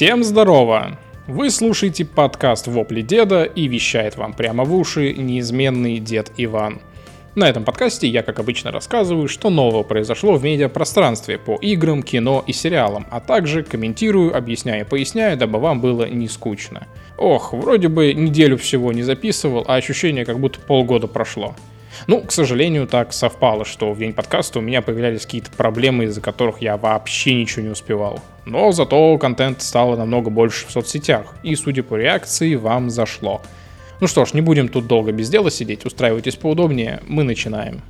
Всем 0.00 0.24
здорово! 0.24 0.98
Вы 1.26 1.50
слушаете 1.50 2.06
подкаст 2.06 2.68
«Вопли 2.68 3.02
деда» 3.02 3.44
и 3.44 3.68
вещает 3.68 4.16
вам 4.16 4.32
прямо 4.32 4.64
в 4.64 4.74
уши 4.74 5.12
неизменный 5.12 5.98
дед 5.98 6.32
Иван. 6.38 6.80
На 7.34 7.46
этом 7.46 7.64
подкасте 7.64 8.08
я, 8.08 8.22
как 8.22 8.38
обычно, 8.38 8.72
рассказываю, 8.72 9.28
что 9.28 9.50
нового 9.50 9.82
произошло 9.82 10.36
в 10.36 10.42
медиапространстве 10.42 11.36
по 11.36 11.56
играм, 11.56 12.02
кино 12.02 12.42
и 12.46 12.54
сериалам, 12.54 13.08
а 13.10 13.20
также 13.20 13.62
комментирую, 13.62 14.34
объясняю 14.34 14.86
и 14.86 14.88
поясняю, 14.88 15.36
дабы 15.36 15.58
вам 15.58 15.82
было 15.82 16.08
не 16.08 16.28
скучно. 16.28 16.86
Ох, 17.18 17.52
вроде 17.52 17.88
бы 17.88 18.14
неделю 18.14 18.56
всего 18.56 18.94
не 18.94 19.02
записывал, 19.02 19.66
а 19.68 19.74
ощущение, 19.74 20.24
как 20.24 20.40
будто 20.40 20.60
полгода 20.60 21.08
прошло. 21.08 21.54
Ну, 22.06 22.22
к 22.22 22.32
сожалению, 22.32 22.86
так 22.86 23.12
совпало, 23.12 23.64
что 23.64 23.92
в 23.92 23.98
день 23.98 24.12
подкаста 24.12 24.58
у 24.58 24.62
меня 24.62 24.82
появлялись 24.82 25.22
какие-то 25.22 25.50
проблемы, 25.50 26.04
из-за 26.04 26.20
которых 26.20 26.62
я 26.62 26.76
вообще 26.76 27.34
ничего 27.34 27.62
не 27.62 27.70
успевал. 27.70 28.20
Но 28.46 28.72
зато 28.72 29.16
контент 29.18 29.62
стало 29.62 29.96
намного 29.96 30.30
больше 30.30 30.66
в 30.66 30.70
соцсетях, 30.70 31.34
и, 31.42 31.54
судя 31.54 31.82
по 31.82 31.96
реакции, 31.96 32.54
вам 32.54 32.90
зашло. 32.90 33.42
Ну 34.00 34.06
что 34.06 34.24
ж, 34.24 34.32
не 34.32 34.40
будем 34.40 34.68
тут 34.68 34.86
долго 34.86 35.12
без 35.12 35.28
дела 35.28 35.50
сидеть, 35.50 35.84
устраивайтесь 35.84 36.36
поудобнее, 36.36 37.00
мы 37.06 37.22
начинаем. 37.22 37.82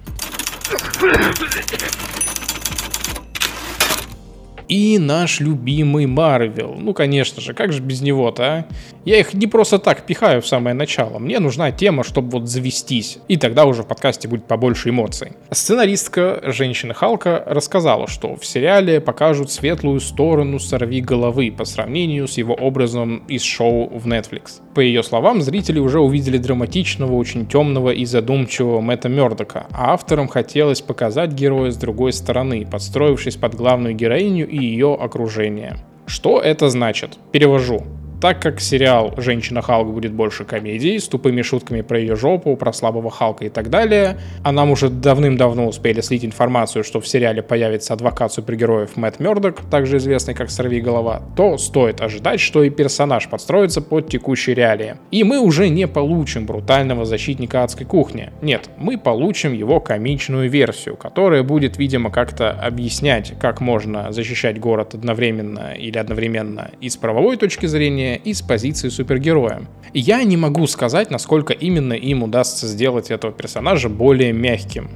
И 4.70 4.98
наш 4.98 5.40
любимый 5.40 6.06
Марвел. 6.06 6.76
Ну, 6.78 6.94
конечно 6.94 7.40
же, 7.40 7.54
как 7.54 7.72
же 7.72 7.80
без 7.80 8.02
него-то, 8.02 8.44
а? 8.44 8.66
Я 9.04 9.18
их 9.18 9.32
не 9.32 9.46
просто 9.46 9.78
так 9.78 10.04
пихаю 10.04 10.42
в 10.42 10.46
самое 10.46 10.74
начало. 10.74 11.18
Мне 11.18 11.40
нужна 11.40 11.72
тема, 11.72 12.04
чтобы 12.04 12.30
вот 12.30 12.48
завестись. 12.48 13.18
И 13.28 13.36
тогда 13.38 13.64
уже 13.64 13.82
в 13.82 13.86
подкасте 13.86 14.28
будет 14.28 14.44
побольше 14.44 14.90
эмоций. 14.90 15.32
Сценаристка 15.50 16.40
женщины 16.44 16.92
Халка 16.92 17.42
рассказала, 17.46 18.06
что 18.06 18.36
в 18.36 18.44
сериале 18.44 19.00
покажут 19.00 19.50
светлую 19.50 20.00
сторону 20.00 20.58
сорви 20.58 21.00
головы 21.00 21.50
по 21.50 21.64
сравнению 21.64 22.28
с 22.28 22.36
его 22.36 22.54
образом 22.54 23.24
из 23.26 23.42
шоу 23.42 23.88
в 23.88 24.06
Netflix. 24.06 24.60
По 24.74 24.80
ее 24.80 25.02
словам, 25.02 25.40
зрители 25.40 25.78
уже 25.78 26.00
увидели 26.00 26.36
драматичного, 26.36 27.14
очень 27.14 27.46
темного 27.46 27.90
и 27.90 28.04
задумчивого 28.04 28.80
Мэтта 28.80 29.08
Мердока, 29.08 29.66
а 29.72 29.94
авторам 29.94 30.28
хотелось 30.28 30.82
показать 30.82 31.32
героя 31.32 31.70
с 31.70 31.76
другой 31.76 32.12
стороны, 32.12 32.66
подстроившись 32.70 33.36
под 33.36 33.54
главную 33.54 33.94
героиню 33.94 34.46
и 34.46 34.58
ее 34.58 34.94
окружение. 34.94 35.78
Что 36.06 36.40
это 36.40 36.68
значит? 36.68 37.18
Перевожу. 37.32 37.84
Так 38.20 38.42
как 38.42 38.60
сериал 38.60 39.14
«Женщина 39.16 39.62
Халк» 39.62 39.94
будет 39.94 40.12
больше 40.12 40.44
комедией, 40.44 40.98
с 40.98 41.08
тупыми 41.08 41.40
шутками 41.40 41.80
про 41.80 41.98
ее 41.98 42.16
жопу, 42.16 42.54
про 42.54 42.70
слабого 42.70 43.10
Халка 43.10 43.46
и 43.46 43.48
так 43.48 43.70
далее, 43.70 44.18
а 44.44 44.52
нам 44.52 44.70
уже 44.70 44.90
давным-давно 44.90 45.66
успели 45.66 46.02
слить 46.02 46.22
информацию, 46.22 46.84
что 46.84 47.00
в 47.00 47.08
сериале 47.08 47.42
появится 47.42 47.94
адвокат 47.94 48.30
супергероев 48.30 48.98
Мэтт 48.98 49.20
Мёрдок, 49.20 49.62
также 49.70 49.96
известный 49.96 50.34
как 50.34 50.50
Сорви 50.50 50.82
Голова, 50.82 51.22
то 51.34 51.56
стоит 51.56 52.02
ожидать, 52.02 52.40
что 52.40 52.62
и 52.62 52.68
персонаж 52.68 53.26
подстроится 53.26 53.80
под 53.80 54.10
текущие 54.10 54.54
реалии. 54.54 54.96
И 55.10 55.24
мы 55.24 55.40
уже 55.40 55.70
не 55.70 55.88
получим 55.88 56.44
брутального 56.44 57.06
защитника 57.06 57.64
адской 57.64 57.86
кухни. 57.86 58.28
Нет, 58.42 58.68
мы 58.76 58.98
получим 58.98 59.54
его 59.54 59.80
комичную 59.80 60.50
версию, 60.50 60.98
которая 60.98 61.42
будет, 61.42 61.78
видимо, 61.78 62.10
как-то 62.10 62.50
объяснять, 62.50 63.32
как 63.40 63.62
можно 63.62 64.12
защищать 64.12 64.60
город 64.60 64.92
одновременно 64.92 65.72
или 65.72 65.96
одновременно 65.96 66.70
и 66.82 66.90
с 66.90 66.98
правовой 66.98 67.38
точки 67.38 67.64
зрения, 67.64 68.09
зрения 68.10 68.20
и 68.24 68.34
с 68.34 68.42
позиции 68.42 68.88
супергероя. 68.88 69.62
Я 69.92 70.22
не 70.22 70.36
могу 70.36 70.66
сказать, 70.68 71.10
насколько 71.10 71.52
именно 71.52 71.94
им 71.94 72.22
удастся 72.22 72.68
сделать 72.68 73.10
этого 73.10 73.32
персонажа 73.32 73.88
более 73.88 74.32
мягким. 74.32 74.88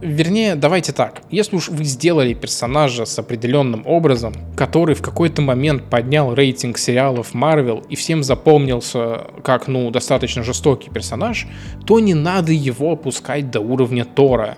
Вернее, 0.00 0.54
давайте 0.54 0.92
так, 0.92 1.22
если 1.30 1.56
уж 1.56 1.68
вы 1.68 1.84
сделали 1.84 2.32
персонажа 2.32 3.04
с 3.04 3.18
определенным 3.18 3.82
образом, 3.86 4.32
который 4.56 4.94
в 4.94 5.02
какой-то 5.02 5.42
момент 5.42 5.82
поднял 5.90 6.34
рейтинг 6.34 6.78
сериалов 6.78 7.34
Marvel 7.34 7.84
и 7.90 7.94
всем 7.94 8.22
запомнился 8.22 9.26
как, 9.44 9.68
ну, 9.68 9.90
достаточно 9.90 10.42
жестокий 10.42 10.90
персонаж, 10.90 11.46
то 11.86 12.00
не 12.00 12.14
надо 12.14 12.52
его 12.52 12.92
опускать 12.92 13.50
до 13.50 13.60
уровня 13.60 14.04
Тора. 14.04 14.56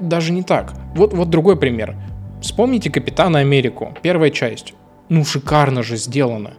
Даже 0.00 0.32
не 0.32 0.42
так. 0.42 0.72
Вот, 0.96 1.12
вот 1.12 1.28
другой 1.28 1.56
пример. 1.56 1.96
Вспомните 2.40 2.90
Капитана 2.90 3.40
Америку, 3.40 3.94
первая 4.02 4.30
часть. 4.30 4.74
Ну, 5.10 5.24
шикарно 5.24 5.82
же 5.82 5.96
сделано. 5.96 6.52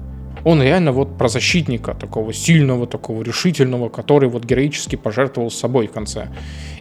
Он 0.44 0.62
реально 0.62 0.92
вот 0.92 1.18
про 1.18 1.28
защитника, 1.28 1.94
такого 1.94 2.34
сильного, 2.34 2.88
такого 2.88 3.24
решительного, 3.24 3.90
который 3.90 4.30
вот 4.30 4.46
героически 4.46 4.96
пожертвовал 4.96 5.52
собой 5.52 5.88
в 5.88 5.92
конце. 5.92 6.28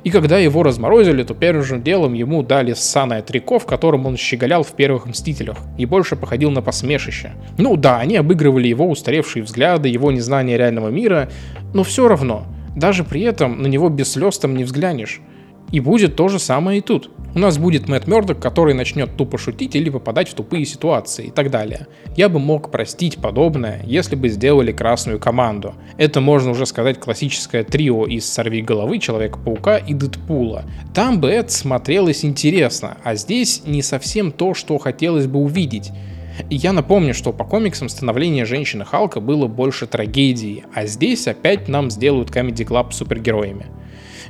И 0.05 0.11
когда 0.11 0.39
его 0.39 0.63
разморозили, 0.63 1.23
то 1.23 1.35
первым 1.35 1.65
же 1.65 1.79
делом 1.79 2.15
ему 2.15 2.43
дали 2.43 2.73
ссаное 2.73 3.23
трико, 3.23 3.59
в 3.59 3.67
котором 3.67 4.07
он 4.07 4.17
щеголял 4.17 4.63
в 4.63 4.73
первых 4.73 5.07
«Мстителях» 5.07 5.59
и 5.77 5.87
больше 5.87 6.17
походил 6.17 6.51
на 6.51 6.63
посмешище. 6.63 7.33
Ну 7.57 7.77
да, 7.77 7.99
они 7.99 8.17
обыгрывали 8.17 8.69
его 8.69 8.89
устаревшие 8.89 9.43
взгляды, 9.43 9.89
его 9.89 10.13
незнание 10.13 10.57
реального 10.57 10.89
мира, 10.89 11.29
но 11.75 11.83
все 11.83 12.09
равно, 12.09 12.47
даже 12.77 13.05
при 13.05 13.23
этом 13.23 13.61
на 13.63 13.67
него 13.67 13.89
без 13.89 14.13
слез 14.13 14.39
там 14.39 14.57
не 14.57 14.65
взглянешь. 14.65 15.21
И 15.71 15.81
будет 15.81 16.17
то 16.17 16.29
же 16.29 16.39
самое 16.39 16.79
и 16.79 16.83
тут. 16.83 17.11
У 17.35 17.39
нас 17.39 17.59
будет 17.59 17.89
Мэтт 17.89 18.07
Мёрдок, 18.07 18.41
который 18.41 18.73
начнет 18.73 19.17
тупо 19.17 19.37
шутить 19.37 19.77
или 19.77 19.91
попадать 19.91 20.29
в 20.29 20.35
тупые 20.35 20.65
ситуации 20.65 21.27
и 21.27 21.31
так 21.31 21.51
далее. 21.51 21.87
Я 22.17 22.31
бы 22.31 22.39
мог 22.39 22.71
простить 22.71 23.19
подобное, 23.19 23.83
если 23.85 24.17
бы 24.17 24.31
сделали 24.31 24.73
красную 24.73 25.21
команду. 25.21 25.75
Это 25.99 26.23
можно 26.23 26.53
уже 26.53 26.65
сказать 26.65 26.99
классическое 26.99 27.65
трио 27.65 28.07
из 28.07 28.29
«Сорви 28.29 28.63
головы», 28.63 28.99
Человека-паука 28.99 29.77
и 29.77 29.93
Дэдпула. 29.93 30.65
Там 30.95 31.21
бы 31.21 31.29
это 31.29 31.53
смотрелось 31.53 32.25
интересно, 32.25 32.97
а 33.05 33.15
здесь 33.15 33.63
не 33.67 33.83
совсем 33.83 34.33
то, 34.33 34.55
что 34.55 34.79
хотелось 34.79 35.27
бы 35.27 35.39
увидеть. 35.39 35.91
И 36.49 36.57
я 36.57 36.73
напомню, 36.73 37.15
что 37.15 37.33
по 37.33 37.45
комиксам 37.45 37.89
становление 37.89 38.47
женщины 38.47 38.85
Халка 38.85 39.21
было 39.21 39.49
больше 39.49 39.87
трагедии, 39.87 40.65
а 40.75 40.87
здесь 40.87 41.29
опять 41.29 41.69
нам 41.69 41.91
сделают 41.91 42.31
Comedy 42.31 42.67
Club 42.67 42.93
супергероями. 42.93 43.67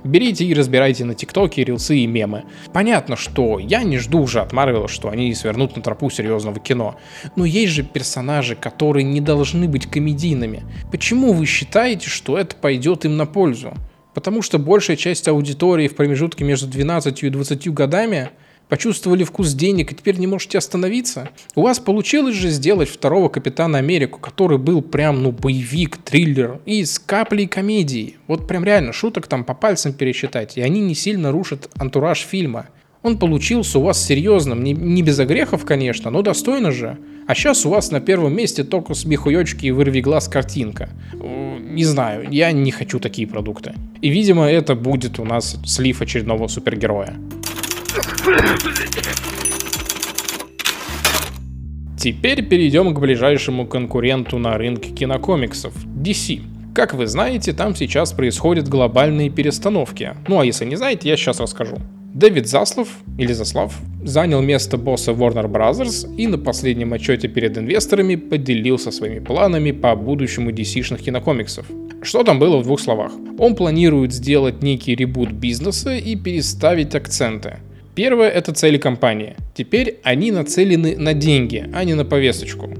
Берите 0.04 0.44
и 0.44 0.54
разбирайте 0.54 1.04
на 1.04 1.14
ТикТоке 1.14 1.64
рилсы 1.64 1.98
и 1.98 2.06
мемы. 2.06 2.44
Понятно, 2.72 3.16
что 3.16 3.59
я 3.59 3.82
не 3.82 3.98
жду 3.98 4.20
уже 4.20 4.41
от 4.41 4.53
Марвела, 4.53 4.88
что 4.88 5.09
они 5.09 5.34
свернут 5.34 5.76
на 5.76 5.82
тропу 5.82 6.10
серьезного 6.10 6.60
кино. 6.60 6.97
Но 7.36 7.44
есть 7.44 7.72
же 7.72 7.82
персонажи, 7.82 8.56
которые 8.56 9.04
не 9.04 9.20
должны 9.20 9.69
быть 9.69 9.87
комедийными. 9.87 10.62
Почему 10.91 11.32
вы 11.32 11.47
считаете, 11.47 12.08
что 12.08 12.38
это 12.38 12.56
пойдет 12.56 13.04
им 13.04 13.16
на 13.16 13.26
пользу? 13.26 13.75
Потому 14.14 14.42
что 14.42 14.58
большая 14.58 14.97
часть 14.97 15.28
аудитории 15.28 15.88
в 15.88 15.94
промежутке 15.94 16.44
между 16.44 16.66
12 16.66 17.22
и 17.22 17.31
20 17.31 17.72
годами 17.72 18.31
Почувствовали 18.68 19.24
вкус 19.24 19.54
денег 19.54 19.92
и 19.92 19.94
теперь 19.94 20.18
не 20.18 20.26
можете 20.26 20.58
остановиться? 20.58 21.30
У 21.54 21.62
вас 21.62 21.78
получилось 21.78 22.34
же 22.34 22.50
сделать 22.50 22.88
второго 22.88 23.30
Капитана 23.30 23.78
Америку, 23.78 24.18
который 24.20 24.58
был 24.58 24.82
прям, 24.82 25.22
ну, 25.22 25.32
боевик, 25.32 25.96
триллер 25.96 26.60
и 26.66 26.84
с 26.84 26.98
каплей 26.98 27.46
комедии. 27.46 28.16
Вот 28.26 28.46
прям 28.46 28.64
реально, 28.64 28.92
шуток 28.92 29.26
там 29.26 29.44
по 29.44 29.54
пальцам 29.54 29.94
пересчитать, 29.94 30.58
и 30.58 30.60
они 30.60 30.80
не 30.80 30.94
сильно 30.94 31.32
рушат 31.32 31.70
антураж 31.78 32.20
фильма. 32.20 32.66
Он 33.02 33.18
получился 33.18 33.78
у 33.78 33.82
вас 33.82 34.04
серьезным, 34.04 34.62
не, 34.62 34.72
не 34.72 35.02
без 35.02 35.18
огрехов, 35.18 35.64
конечно, 35.64 36.10
но 36.10 36.20
достойно 36.20 36.70
же. 36.70 36.98
А 37.26 37.34
сейчас 37.34 37.64
у 37.64 37.70
вас 37.70 37.90
на 37.90 38.00
первом 38.00 38.34
месте 38.34 38.64
только 38.64 38.92
смехуёчки 38.94 39.66
и 39.66 39.70
вырви 39.70 40.00
глаз 40.00 40.28
картинка. 40.28 40.90
Не 41.14 41.84
знаю, 41.84 42.26
я 42.30 42.52
не 42.52 42.70
хочу 42.70 42.98
такие 42.98 43.26
продукты. 43.26 43.74
И, 44.02 44.08
видимо, 44.10 44.44
это 44.44 44.74
будет 44.74 45.18
у 45.18 45.24
нас 45.24 45.56
слив 45.64 46.02
очередного 46.02 46.48
супергероя. 46.48 47.14
Теперь 51.98 52.44
перейдем 52.46 52.94
к 52.94 53.00
ближайшему 53.00 53.66
конкуренту 53.66 54.38
на 54.38 54.56
рынке 54.56 54.90
кинокомиксов– 54.90 55.74
DC. 55.96 56.40
Как 56.74 56.94
вы 56.94 57.08
знаете, 57.08 57.52
там 57.52 57.74
сейчас 57.74 58.12
происходят 58.12 58.68
глобальные 58.68 59.30
перестановки. 59.30 60.14
Ну 60.28 60.38
а 60.38 60.44
если 60.44 60.64
не 60.64 60.76
знаете, 60.76 61.08
я 61.08 61.16
сейчас 61.16 61.40
расскажу. 61.40 61.76
Дэвид 62.14 62.46
Заслов, 62.46 62.88
или 63.18 63.32
Заслав, 63.32 63.76
занял 64.04 64.40
место 64.40 64.78
босса 64.78 65.10
Warner 65.10 65.50
Bros. 65.50 66.16
и 66.16 66.26
на 66.26 66.38
последнем 66.38 66.92
отчете 66.92 67.28
перед 67.28 67.58
инвесторами 67.58 68.14
поделился 68.14 68.90
своими 68.90 69.18
планами 69.18 69.72
по 69.72 69.94
будущему 69.96 70.50
DC-шных 70.50 71.02
кинокомиксов. 71.02 71.66
Что 72.02 72.22
там 72.22 72.38
было 72.38 72.58
в 72.58 72.62
двух 72.62 72.80
словах? 72.80 73.12
Он 73.38 73.56
планирует 73.56 74.12
сделать 74.12 74.62
некий 74.62 74.94
ребут 74.94 75.32
бизнеса 75.32 75.96
и 75.96 76.16
переставить 76.16 76.94
акценты. 76.94 77.58
Первое– 77.98 78.28
это 78.30 78.52
цели 78.52 78.78
компании. 78.78 79.34
Теперь 79.54 79.98
они 80.04 80.30
нацелены 80.30 80.96
на 80.96 81.14
деньги, 81.14 81.68
а 81.74 81.82
не 81.82 81.94
на 81.94 82.04
повесточку. 82.04 82.70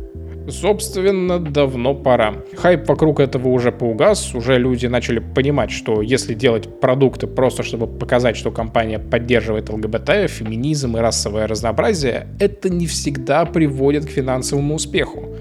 Собственно, 0.48 1.40
давно 1.40 1.92
пора. 1.92 2.36
Хайп 2.56 2.88
вокруг 2.88 3.18
этого 3.18 3.48
уже 3.48 3.72
поугас, 3.72 4.32
уже 4.36 4.58
люди 4.58 4.86
начали 4.86 5.18
понимать, 5.18 5.72
что 5.72 6.02
если 6.02 6.34
делать 6.34 6.80
продукты 6.80 7.26
просто 7.26 7.64
чтобы 7.64 7.88
показать, 7.88 8.36
что 8.36 8.52
компания 8.52 9.00
поддерживает 9.00 9.68
ЛГБТ, 9.70 10.30
феминизм 10.30 10.96
и 10.96 11.00
расовое 11.00 11.48
разнообразие, 11.48 12.28
это 12.38 12.70
не 12.70 12.86
всегда 12.86 13.44
приводит 13.44 14.06
к 14.06 14.10
финансовому 14.10 14.76
успеху. 14.76 15.34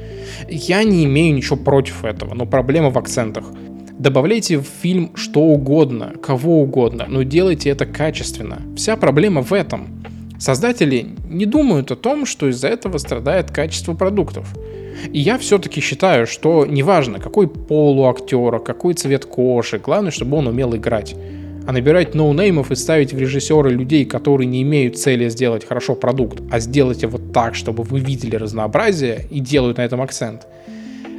Я 0.50 0.84
не 0.84 1.06
имею 1.06 1.36
ничего 1.36 1.56
против 1.56 2.04
этого, 2.04 2.34
но 2.34 2.48
проблема 2.48 2.90
в 2.90 2.98
акцентах. 2.98 3.46
Добавляйте 4.00 4.60
в 4.60 4.66
фильм 4.66 5.12
что 5.16 5.42
угодно, 5.42 6.14
кого 6.22 6.62
угодно, 6.62 7.08
но 7.08 7.24
делайте 7.24 7.72
это 7.72 7.88
качественно. 7.88 8.62
Вся 8.76 8.96
проблема 8.96 9.42
в 9.42 9.52
этом. 9.54 10.04
Создатели 10.40 11.08
не 11.28 11.48
думают 11.48 11.90
о 11.90 11.96
том, 11.96 12.28
что 12.28 12.48
из-за 12.48 12.68
этого 12.68 13.00
страдает 13.00 13.50
качество 13.50 13.96
продуктов. 13.96 14.54
И 15.12 15.20
я 15.20 15.40
все-таки 15.40 15.82
считаю, 15.82 16.28
что 16.28 16.68
неважно, 16.68 17.18
какой 17.18 17.48
пол 17.48 18.00
у 18.00 18.08
актера, 18.08 18.60
какой 18.60 18.94
цвет 18.94 19.26
кожи, 19.26 19.80
главное, 19.80 20.12
чтобы 20.12 20.38
он 20.38 20.46
умел 20.46 20.76
играть. 20.76 21.16
А 21.68 21.72
набирать 21.72 22.14
ноунеймов 22.14 22.70
и 22.70 22.76
ставить 22.76 23.14
в 23.14 23.18
режиссеры 23.20 23.72
людей, 23.72 24.06
которые 24.06 24.46
не 24.46 24.62
имеют 24.62 25.00
цели 25.00 25.28
сделать 25.28 25.66
хорошо 25.66 25.96
продукт, 25.96 26.40
а 26.52 26.60
сделать 26.60 27.02
его 27.02 27.18
так, 27.18 27.56
чтобы 27.56 27.82
вы 27.82 28.00
видели 28.00 28.36
разнообразие 28.36 29.26
и 29.32 29.40
делают 29.40 29.78
на 29.80 29.82
этом 29.82 30.02
акцент, 30.02 30.46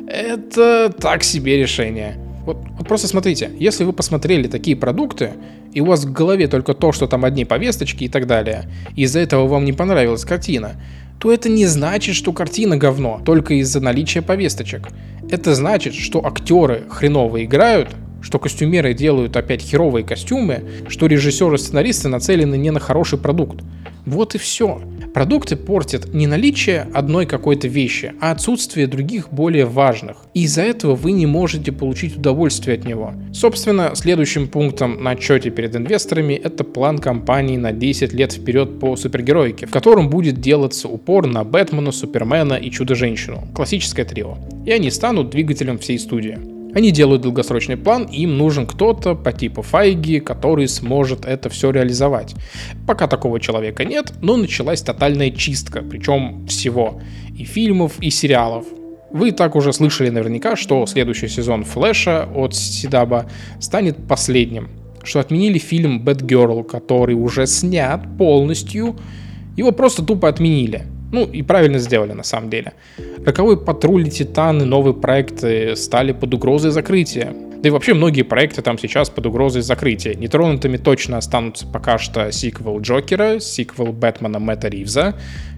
это 0.07 0.95
так 0.97 1.25
себе 1.25 1.59
решение. 1.59 2.28
Вот, 2.49 2.57
вот 2.79 2.89
просто 2.89 3.09
смотрите, 3.09 3.51
если 3.59 3.85
вы 3.85 3.93
посмотрели 3.93 4.49
такие 4.49 4.75
продукты, 4.75 5.33
и 5.75 5.83
у 5.83 5.85
вас 5.85 6.07
в 6.07 6.13
голове 6.15 6.49
только 6.49 6.73
то, 6.73 6.93
что 6.93 7.07
там 7.07 7.27
одни 7.27 7.45
повесточки 7.45 8.05
и 8.05 8.09
так 8.09 8.27
далее, 8.27 8.71
и 8.97 9.03
из-за 9.03 9.21
этого 9.21 9.47
вам 9.47 9.67
не 9.67 9.75
понравилась 9.75 10.25
картина, 10.25 10.81
то 11.21 11.31
это 11.31 11.51
не 11.51 11.67
значит, 11.67 12.15
что 12.15 12.33
картина 12.33 12.79
говно 12.79 13.21
только 13.23 13.53
из-за 13.53 13.81
наличия 13.81 14.23
повесточек. 14.23 14.89
Это 15.31 15.55
значит, 15.55 15.93
что 15.93 16.25
актеры 16.25 16.85
хреново 16.89 17.45
играют, 17.45 17.91
что 18.21 18.39
костюмеры 18.39 18.95
делают 18.95 19.37
опять 19.37 19.63
херовые 19.63 20.05
костюмы, 20.05 20.63
что 20.89 21.07
режиссеры 21.07 21.55
и 21.55 21.59
сценаристы 21.59 22.09
нацелены 22.09 22.57
не 22.57 22.71
на 22.71 22.81
хороший 22.81 23.19
продукт. 23.19 23.63
Вот 24.07 24.35
и 24.35 24.39
все. 24.39 24.81
Продукты 25.13 25.57
портят 25.57 26.15
не 26.15 26.27
наличие 26.27 26.87
одной 26.95 27.27
какой-то 27.27 27.69
вещи, 27.69 28.15
а 28.21 28.31
отсутствие 28.31 28.87
других 28.87 29.31
более 29.31 29.65
важных. 29.65 30.19
И 30.33 30.45
из-за 30.45 30.63
этого 30.63 30.95
вы 30.95 31.13
не 31.13 31.27
можете 31.27 31.73
получить 31.73 32.17
удовольствие 32.17 32.79
от 32.79 32.85
него. 32.85 33.13
Собственно, 33.33 33.93
следующим 33.95 34.49
пунктом 34.49 35.03
на 35.03 35.11
отчете 35.11 35.51
перед 35.51 35.77
инвесторами 35.77 36.35
это 36.35 36.65
план 36.65 36.99
компании 36.99 37.57
на 37.57 37.73
10 37.73 38.13
лет 38.13 38.33
вперед 38.33 38.81
по 38.81 38.97
супергероике, 38.97 39.67
в 39.67 39.71
котором 39.71 40.09
будет 40.09 40.41
делаться 40.41 40.89
упор 40.89 41.27
на 41.27 41.45
Бэтмена, 41.45 41.93
Супермена 41.93 42.55
и 42.55 42.71
Чудо-женщину. 42.71 43.49
Классическое 43.55 44.05
трио. 44.05 44.39
И 44.65 44.71
они 44.71 44.91
станут 44.91 45.31
двигателем 45.31 45.79
всей 45.79 45.99
студии. 45.99 46.58
Они 46.79 46.93
делают 46.93 47.23
долгосрочный 47.23 47.77
план, 47.77 48.05
им 48.05 48.39
нужен 48.39 48.65
кто-то 48.65 49.17
по 49.17 49.33
типу 49.33 49.63
Файги, 49.63 50.21
который 50.21 50.69
сможет 50.69 51.25
это 51.25 51.49
все 51.49 51.73
реализовать. 51.73 52.37
Пока 52.87 53.09
такого 53.09 53.41
человека 53.41 53.85
нет, 53.85 54.13
но 54.23 54.37
началась 54.37 54.81
тотальная 54.81 55.33
чистка, 55.33 55.83
причем 55.83 56.47
всего. 56.47 57.01
И 57.37 57.43
фильмов, 57.43 57.95
и 58.01 58.11
сериалов. 58.11 58.65
Вы 59.11 59.33
так 59.33 59.57
уже 59.57 59.73
слышали 59.73 60.09
наверняка, 60.11 60.55
что 60.55 60.87
следующий 60.87 61.27
сезон 61.27 61.65
Флэша 61.65 62.29
от 62.33 62.55
Сидаба 62.55 63.29
станет 63.59 63.97
последним. 64.07 64.69
Что 65.03 65.19
отменили 65.19 65.59
фильм 65.59 66.05
Бэтгерл, 66.05 66.63
который 66.63 67.17
уже 67.17 67.49
снят 67.49 68.03
полностью. 68.17 68.95
Его 69.57 69.73
просто 69.73 70.05
тупо 70.05 70.29
отменили. 70.29 70.85
Ну 71.13 71.25
и 71.25 71.43
правильно 71.43 71.79
сделали 71.79 72.13
на 72.13 72.23
самом 72.23 72.51
деле. 72.51 72.73
Роковой 73.25 73.59
патруль 73.59 74.09
Титаны, 74.09 74.65
новые 74.65 74.95
проекты 74.95 75.75
стали 75.77 76.13
под 76.13 76.35
угрозой 76.35 76.71
закрытия. 76.71 77.35
Да 77.61 77.69
и 77.69 77.73
вообще 77.73 77.93
многие 77.93 78.23
проекты 78.23 78.63
там 78.63 78.79
сейчас 78.79 79.11
под 79.11 79.27
угрозой 79.27 79.63
закрытия. 79.63 80.15
Нетронутыми 80.15 80.77
точно 80.77 81.19
останутся 81.19 81.67
пока 81.67 81.99
что 81.99 82.31
сиквел 82.31 82.81
Джокера, 82.81 83.41
сиквел 83.41 83.93
Бэтмена 83.93 84.39
Мэтта 84.39 84.69
Ривза, 84.69 85.17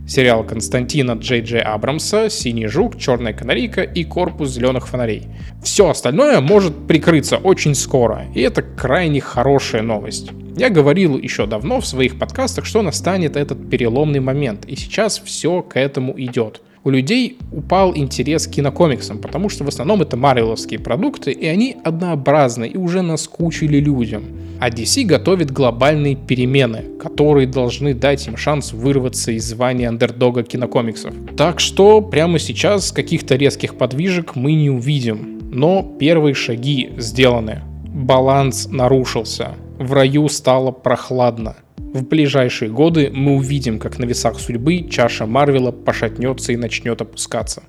сериал 0.08 0.42
Константина 0.44 1.12
Джей 1.12 1.42
Джей 1.42 1.60
Абрамса, 1.60 2.30
Синий 2.30 2.68
жук, 2.68 2.98
Черная 2.98 3.34
канарейка 3.34 3.82
и 3.82 4.04
Корпус 4.04 4.48
зеленых 4.48 4.88
фонарей. 4.88 5.26
Все 5.62 5.90
остальное 5.90 6.40
может 6.40 6.86
прикрыться 6.86 7.36
очень 7.36 7.74
скоро, 7.74 8.24
и 8.34 8.40
это 8.40 8.62
крайне 8.62 9.20
хорошая 9.20 9.82
новость. 9.82 10.30
Я 10.56 10.70
говорил 10.70 11.18
еще 11.18 11.44
давно 11.44 11.82
в 11.82 11.86
своих 11.86 12.18
подкастах, 12.18 12.64
что 12.64 12.80
настанет 12.80 13.36
этот 13.36 13.68
переломный 13.68 14.20
момент, 14.20 14.64
и 14.64 14.74
сейчас 14.74 15.18
все 15.18 15.60
к 15.60 15.78
этому 15.78 16.18
идет. 16.18 16.62
У 16.82 16.90
людей 16.90 17.36
упал 17.52 17.94
интерес 17.94 18.46
к 18.46 18.52
кинокомиксам, 18.52 19.18
потому 19.18 19.48
что 19.48 19.64
в 19.64 19.68
основном 19.68 20.00
это 20.02 20.16
марвеловские 20.16 20.80
продукты, 20.80 21.30
и 21.30 21.46
они 21.46 21.76
однообразны 21.84 22.66
и 22.66 22.76
уже 22.76 23.02
наскучили 23.02 23.78
людям. 23.78 24.24
А 24.60 24.70
DC 24.70 25.04
готовит 25.04 25.50
глобальные 25.50 26.16
перемены, 26.16 26.84
которые 26.98 27.46
должны 27.46 27.94
дать 27.94 28.26
им 28.26 28.36
шанс 28.36 28.72
вырваться 28.72 29.32
из 29.32 29.44
звания 29.44 29.88
андердога 29.88 30.42
кинокомиксов. 30.42 31.14
Так 31.36 31.60
что 31.60 32.00
прямо 32.00 32.38
сейчас 32.38 32.92
каких-то 32.92 33.36
резких 33.36 33.76
подвижек 33.76 34.34
мы 34.34 34.54
не 34.54 34.70
увидим. 34.70 35.38
Но 35.52 35.82
первые 35.98 36.34
шаги 36.34 36.90
сделаны. 36.96 37.60
Баланс 37.86 38.68
нарушился 38.70 39.54
в 39.80 39.94
раю 39.94 40.28
стало 40.28 40.72
прохладно. 40.72 41.56
В 41.92 42.04
ближайшие 42.04 42.70
годы 42.70 43.10
мы 43.12 43.34
увидим, 43.34 43.80
как 43.80 43.98
на 43.98 44.04
весах 44.04 44.38
судьбы 44.38 44.86
чаша 44.88 45.26
Марвела 45.26 45.72
пошатнется 45.72 46.52
и 46.52 46.56
начнет 46.56 47.00
опускаться. 47.00 47.64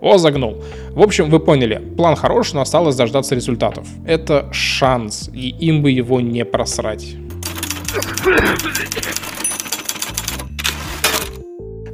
О, 0.00 0.18
загнул. 0.18 0.62
В 0.90 1.00
общем, 1.00 1.30
вы 1.30 1.40
поняли, 1.40 1.82
план 1.96 2.14
хорош, 2.14 2.52
но 2.52 2.60
осталось 2.60 2.94
дождаться 2.94 3.34
результатов. 3.34 3.88
Это 4.06 4.48
шанс, 4.52 5.30
и 5.32 5.48
им 5.48 5.82
бы 5.82 5.90
его 5.90 6.20
не 6.20 6.44
просрать. 6.44 7.16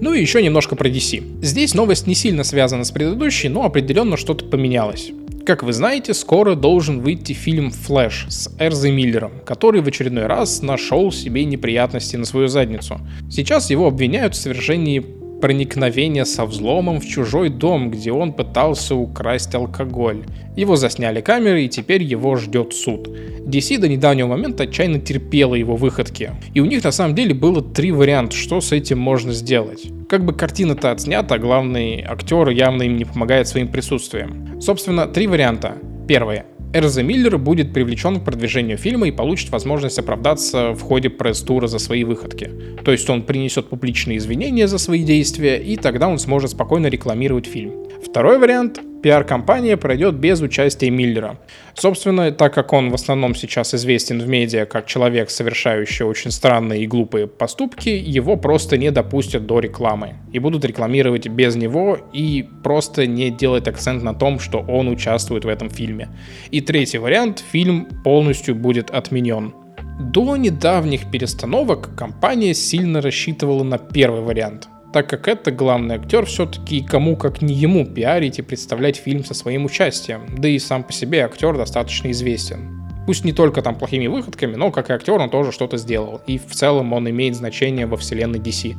Ну 0.01 0.13
и 0.13 0.21
еще 0.21 0.43
немножко 0.43 0.77
про 0.77 0.89
DC. 0.89 1.43
Здесь 1.43 1.73
новость 1.73 2.07
не 2.07 2.15
сильно 2.15 2.45
связана 2.45 2.85
с 2.85 2.91
предыдущей, 2.91 3.49
но 3.49 3.65
определенно 3.65 4.19
что-то 4.19 4.45
поменялось. 4.45 5.13
Как 5.51 5.65
вы 5.65 5.73
знаете, 5.73 6.15
скоро 6.15 6.55
должен 6.55 7.01
выйти 7.01 7.33
фильм 7.33 7.73
«Флэш» 7.73 8.27
с 8.29 8.55
Эрзой 8.61 8.93
Миллером, 8.93 9.33
который 9.45 9.81
в 9.81 9.89
очередной 9.89 10.27
раз 10.27 10.63
нашел 10.63 11.11
себе 11.11 11.45
неприятности 11.45 12.15
на 12.15 12.25
свою 12.25 12.47
задницу. 12.47 13.01
Сейчас 13.29 13.69
его 13.69 13.89
обвиняют 13.89 14.37
в 14.37 14.39
совершении 14.39 15.01
проникновения 15.41 16.25
со 16.25 16.45
взломом 16.45 17.01
в 17.01 17.05
чужой 17.05 17.49
дом, 17.49 17.91
где 17.91 18.13
он 18.13 18.33
пытался 18.33 18.95
украсть 18.95 19.53
алкоголь. 19.53 20.23
Его 20.55 20.77
засняли 20.77 21.21
камеры, 21.21 21.65
и 21.65 21.69
теперь 21.69 22.05
его 22.05 22.37
ждет 22.37 22.73
суд. 22.73 23.09
DC 23.09 23.79
до 23.79 23.89
недавнего 23.89 24.29
момента 24.29 24.63
отчаянно 24.63 25.01
терпела 25.01 25.57
его 25.57 25.75
выходки. 25.75 26.31
И 26.55 26.61
у 26.61 26.65
них 26.65 26.85
на 26.85 26.93
самом 26.93 27.17
деле 27.17 27.35
было 27.35 27.61
три 27.61 27.91
варианта, 27.91 28.37
что 28.37 28.61
с 28.61 28.71
этим 28.71 29.01
можно 29.01 29.33
сделать. 29.33 29.91
Как 30.11 30.25
бы 30.25 30.33
картина-то 30.33 30.91
отснята, 30.91 31.39
главный 31.39 32.05
актер 32.05 32.49
явно 32.49 32.83
им 32.83 32.97
не 32.97 33.05
помогает 33.05 33.47
своим 33.47 33.69
присутствием. 33.69 34.61
Собственно, 34.61 35.07
три 35.07 35.29
варианта. 35.29 35.77
Первое. 36.09 36.47
Эрза 36.75 37.05
Миллер 37.05 37.39
будет 37.39 37.73
привлечен 37.73 38.19
к 38.19 38.25
продвижению 38.25 38.77
фильма 38.77 39.07
и 39.07 39.13
получит 39.13 39.51
возможность 39.51 40.01
оправдаться 40.01 40.73
в 40.73 40.83
ходе 40.83 41.11
пресс-тура 41.11 41.69
за 41.69 41.79
свои 41.79 42.03
выходки. 42.03 42.51
То 42.85 42.91
есть 42.91 43.09
он 43.09 43.23
принесет 43.23 43.69
публичные 43.69 44.19
извинения 44.19 44.67
за 44.67 44.79
свои 44.79 45.05
действия, 45.05 45.59
и 45.63 45.77
тогда 45.77 46.09
он 46.09 46.19
сможет 46.19 46.51
спокойно 46.51 46.89
рекламировать 46.89 47.47
фильм. 47.47 47.75
Второй 48.05 48.41
вариант 48.41 48.81
пиар-компания 49.03 49.77
пройдет 49.77 50.15
без 50.15 50.41
участия 50.41 50.91
Миллера. 50.91 51.39
Собственно, 51.75 52.31
так 52.33 52.55
как 52.55 52.73
он 52.73 52.91
в 52.91 52.95
основном 52.95 53.35
сейчас 53.35 53.75
известен 53.75 54.21
в 54.21 54.29
медиа 54.29 54.67
как 54.67 54.87
человек, 54.87 55.31
совершающий 55.31 56.05
очень 56.05 56.31
странные 56.31 56.83
и 56.83 56.87
глупые 56.87 57.27
поступки, 57.27 57.89
его 57.89 58.37
просто 58.37 58.77
не 58.77 58.91
допустят 58.91 59.47
до 59.47 59.61
рекламы. 59.61 60.17
И 60.33 60.39
будут 60.39 60.65
рекламировать 60.65 61.29
без 61.29 61.57
него 61.57 61.99
и 62.13 62.49
просто 62.63 63.07
не 63.07 63.31
делать 63.31 63.69
акцент 63.69 64.03
на 64.03 64.15
том, 64.15 64.39
что 64.39 64.59
он 64.59 64.89
участвует 64.89 65.45
в 65.45 65.49
этом 65.49 65.71
фильме. 65.71 66.09
И 66.51 66.61
третий 66.61 66.99
вариант, 66.99 67.45
фильм 67.51 67.87
полностью 68.05 68.55
будет 68.55 68.91
отменен. 68.91 69.55
До 70.01 70.37
недавних 70.37 71.11
перестановок 71.11 71.95
компания 71.95 72.55
сильно 72.55 73.01
рассчитывала 73.03 73.63
на 73.63 73.79
первый 73.79 74.23
вариант– 74.23 74.69
так 74.93 75.09
как 75.09 75.29
это 75.29 75.51
главный 75.51 75.97
актер 75.97 76.27
все-таки 76.27 76.83
кому 76.83 77.17
как 77.17 77.43
не 77.43 77.55
ему 77.55 77.87
пиарить 77.87 78.39
и 78.39 78.43
представлять 78.43 78.97
фильм 78.97 79.25
со 79.25 79.35
своим 79.35 79.65
участием, 79.65 80.27
да 80.37 80.49
и 80.49 80.59
сам 80.59 80.83
по 80.83 80.93
себе 80.93 81.25
актер 81.25 81.57
достаточно 81.57 82.11
известен. 82.11 82.80
Пусть 83.11 83.25
не 83.25 83.33
только 83.33 83.61
там 83.61 83.75
плохими 83.75 84.07
выходками, 84.07 84.55
но 84.55 84.71
как 84.71 84.89
и 84.89 84.93
актер 84.93 85.15
он 85.15 85.31
тоже 85.31 85.51
что-то 85.51 85.79
сделал. 85.79 86.21
И 86.29 86.39
в 86.39 86.53
целом 86.53 86.93
он 86.93 87.11
имеет 87.11 87.35
значение 87.35 87.87
во 87.87 87.97
вселенной 87.97 88.39
DC. 88.39 88.77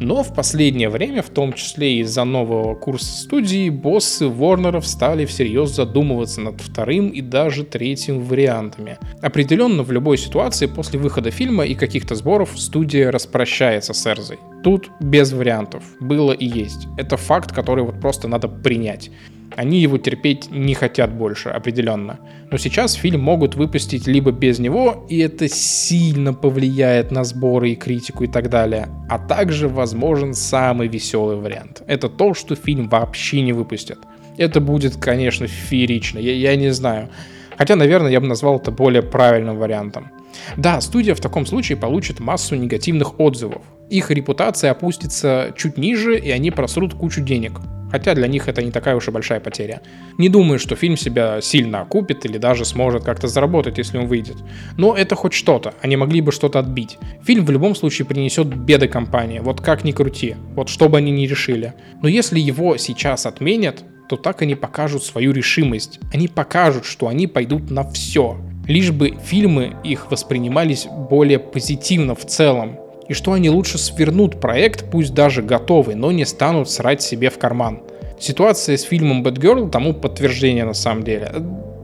Но 0.00 0.22
в 0.22 0.34
последнее 0.34 0.88
время, 0.88 1.20
в 1.20 1.28
том 1.28 1.52
числе 1.52 1.98
из-за 1.98 2.24
нового 2.24 2.74
курса 2.76 3.12
студии, 3.12 3.68
боссы 3.68 4.26
Ворнеров 4.26 4.86
стали 4.86 5.26
всерьез 5.26 5.76
задумываться 5.76 6.40
над 6.40 6.62
вторым 6.62 7.10
и 7.10 7.20
даже 7.20 7.62
третьим 7.62 8.22
вариантами. 8.22 8.96
Определенно 9.20 9.82
в 9.82 9.92
любой 9.92 10.16
ситуации 10.16 10.64
после 10.64 10.98
выхода 10.98 11.30
фильма 11.30 11.66
и 11.66 11.74
каких-то 11.74 12.14
сборов 12.14 12.58
студия 12.58 13.10
распрощается 13.10 13.92
с 13.92 14.06
Эрзой. 14.06 14.38
Тут 14.62 14.88
без 14.98 15.30
вариантов. 15.34 15.82
Было 16.00 16.32
и 16.32 16.46
есть. 16.46 16.88
Это 16.96 17.18
факт, 17.18 17.52
который 17.52 17.84
вот 17.84 18.00
просто 18.00 18.28
надо 18.28 18.48
принять. 18.48 19.10
Они 19.56 19.80
его 19.80 19.98
терпеть 19.98 20.50
не 20.50 20.74
хотят 20.74 21.12
больше, 21.12 21.48
определенно. 21.48 22.18
Но 22.50 22.58
сейчас 22.58 22.94
фильм 22.94 23.20
могут 23.20 23.54
выпустить 23.54 24.06
либо 24.06 24.32
без 24.32 24.58
него, 24.58 25.06
и 25.08 25.18
это 25.18 25.48
сильно 25.48 26.34
повлияет 26.34 27.12
на 27.12 27.24
сборы 27.24 27.70
и 27.70 27.76
критику 27.76 28.24
и 28.24 28.26
так 28.26 28.50
далее. 28.50 28.88
А 29.08 29.18
также 29.18 29.68
возможен 29.68 30.34
самый 30.34 30.88
веселый 30.88 31.36
вариант. 31.36 31.82
Это 31.86 32.08
то, 32.08 32.34
что 32.34 32.56
фильм 32.56 32.88
вообще 32.88 33.42
не 33.42 33.52
выпустят. 33.52 33.98
Это 34.36 34.60
будет, 34.60 34.96
конечно, 34.96 35.46
феерично, 35.46 36.18
я, 36.18 36.32
я 36.32 36.56
не 36.56 36.70
знаю. 36.70 37.08
Хотя, 37.56 37.76
наверное, 37.76 38.10
я 38.10 38.20
бы 38.20 38.26
назвал 38.26 38.56
это 38.56 38.72
более 38.72 39.02
правильным 39.02 39.58
вариантом. 39.58 40.10
Да, 40.56 40.80
студия 40.80 41.14
в 41.14 41.20
таком 41.20 41.46
случае 41.46 41.78
получит 41.78 42.18
массу 42.18 42.56
негативных 42.56 43.20
отзывов. 43.20 43.62
Их 43.90 44.10
репутация 44.10 44.72
опустится 44.72 45.54
чуть 45.56 45.78
ниже, 45.78 46.18
и 46.18 46.30
они 46.30 46.50
просрут 46.50 46.94
кучу 46.94 47.20
денег. 47.20 47.60
Хотя 47.94 48.12
для 48.16 48.26
них 48.26 48.48
это 48.48 48.60
не 48.60 48.72
такая 48.72 48.96
уж 48.96 49.06
и 49.06 49.12
большая 49.12 49.38
потеря. 49.38 49.80
Не 50.18 50.28
думаю, 50.28 50.58
что 50.58 50.74
фильм 50.74 50.96
себя 50.96 51.40
сильно 51.40 51.82
окупит 51.82 52.24
или 52.24 52.38
даже 52.38 52.64
сможет 52.64 53.04
как-то 53.04 53.28
заработать, 53.28 53.78
если 53.78 53.98
он 53.98 54.08
выйдет. 54.08 54.34
Но 54.76 54.96
это 54.96 55.14
хоть 55.14 55.32
что-то, 55.32 55.74
они 55.80 55.94
могли 55.94 56.20
бы 56.20 56.32
что-то 56.32 56.58
отбить. 56.58 56.98
Фильм 57.22 57.44
в 57.44 57.52
любом 57.52 57.76
случае 57.76 58.04
принесет 58.04 58.48
беды 58.48 58.88
компании, 58.88 59.38
вот 59.38 59.60
как 59.60 59.84
ни 59.84 59.92
крути, 59.92 60.34
вот 60.56 60.70
что 60.70 60.88
бы 60.88 60.98
они 60.98 61.12
ни 61.12 61.28
решили. 61.28 61.74
Но 62.02 62.08
если 62.08 62.40
его 62.40 62.78
сейчас 62.78 63.26
отменят, 63.26 63.84
то 64.08 64.16
так 64.16 64.42
они 64.42 64.56
покажут 64.56 65.04
свою 65.04 65.30
решимость. 65.30 66.00
Они 66.12 66.26
покажут, 66.26 66.86
что 66.86 67.06
они 67.06 67.28
пойдут 67.28 67.70
на 67.70 67.88
все. 67.88 68.36
Лишь 68.66 68.90
бы 68.90 69.16
фильмы 69.24 69.76
их 69.84 70.10
воспринимались 70.10 70.88
более 70.90 71.38
позитивно 71.38 72.16
в 72.16 72.26
целом, 72.26 72.80
и 73.08 73.12
что 73.12 73.32
они 73.32 73.50
лучше 73.50 73.78
свернут 73.78 74.40
проект, 74.40 74.90
пусть 74.90 75.14
даже 75.14 75.42
готовый, 75.42 75.94
но 75.94 76.10
не 76.10 76.24
станут 76.24 76.70
срать 76.70 77.02
себе 77.02 77.30
в 77.30 77.38
карман. 77.38 77.82
Ситуация 78.18 78.76
с 78.76 78.82
фильмом 78.82 79.22
Girl 79.22 79.70
тому 79.70 79.92
подтверждение 79.92 80.64
на 80.64 80.74
самом 80.74 81.02
деле. 81.02 81.30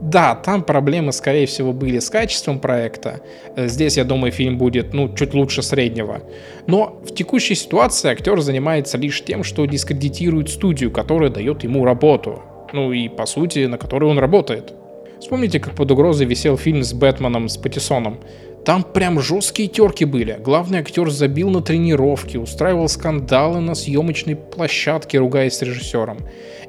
Да, 0.01 0.35
там 0.35 0.63
проблемы, 0.63 1.13
скорее 1.13 1.45
всего, 1.45 1.71
были 1.71 1.99
с 1.99 2.09
качеством 2.09 2.59
проекта. 2.59 3.21
Здесь, 3.55 3.95
я 3.97 4.03
думаю, 4.03 4.33
фильм 4.33 4.57
будет, 4.57 4.93
ну, 4.93 5.13
чуть 5.15 5.33
лучше 5.33 5.61
среднего. 5.61 6.21
Но 6.67 6.99
в 7.05 7.13
текущей 7.15 7.55
ситуации 7.55 8.09
актер 8.09 8.41
занимается 8.41 8.97
лишь 8.97 9.23
тем, 9.23 9.43
что 9.43 9.65
дискредитирует 9.65 10.49
студию, 10.49 10.91
которая 10.91 11.29
дает 11.29 11.63
ему 11.63 11.85
работу. 11.85 12.41
Ну 12.73 12.91
и, 12.91 13.07
по 13.07 13.25
сути, 13.25 13.65
на 13.67 13.77
которой 13.77 14.09
он 14.09 14.19
работает. 14.19 14.73
Вспомните, 15.21 15.59
как 15.59 15.75
под 15.75 15.91
угрозой 15.91 16.25
висел 16.25 16.57
фильм 16.57 16.83
с 16.83 16.93
Бэтменом, 16.93 17.47
с 17.47 17.55
Паттисоном. 17.55 18.19
Там 18.65 18.83
прям 18.83 19.19
жесткие 19.19 19.67
терки 19.67 20.05
были. 20.05 20.37
Главный 20.39 20.79
актер 20.79 21.09
забил 21.09 21.49
на 21.49 21.61
тренировке, 21.61 22.37
устраивал 22.37 22.87
скандалы 22.89 23.59
на 23.59 23.73
съемочной 23.73 24.35
площадке, 24.35 25.17
ругаясь 25.17 25.53
с 25.53 25.61
режиссером. 25.63 26.19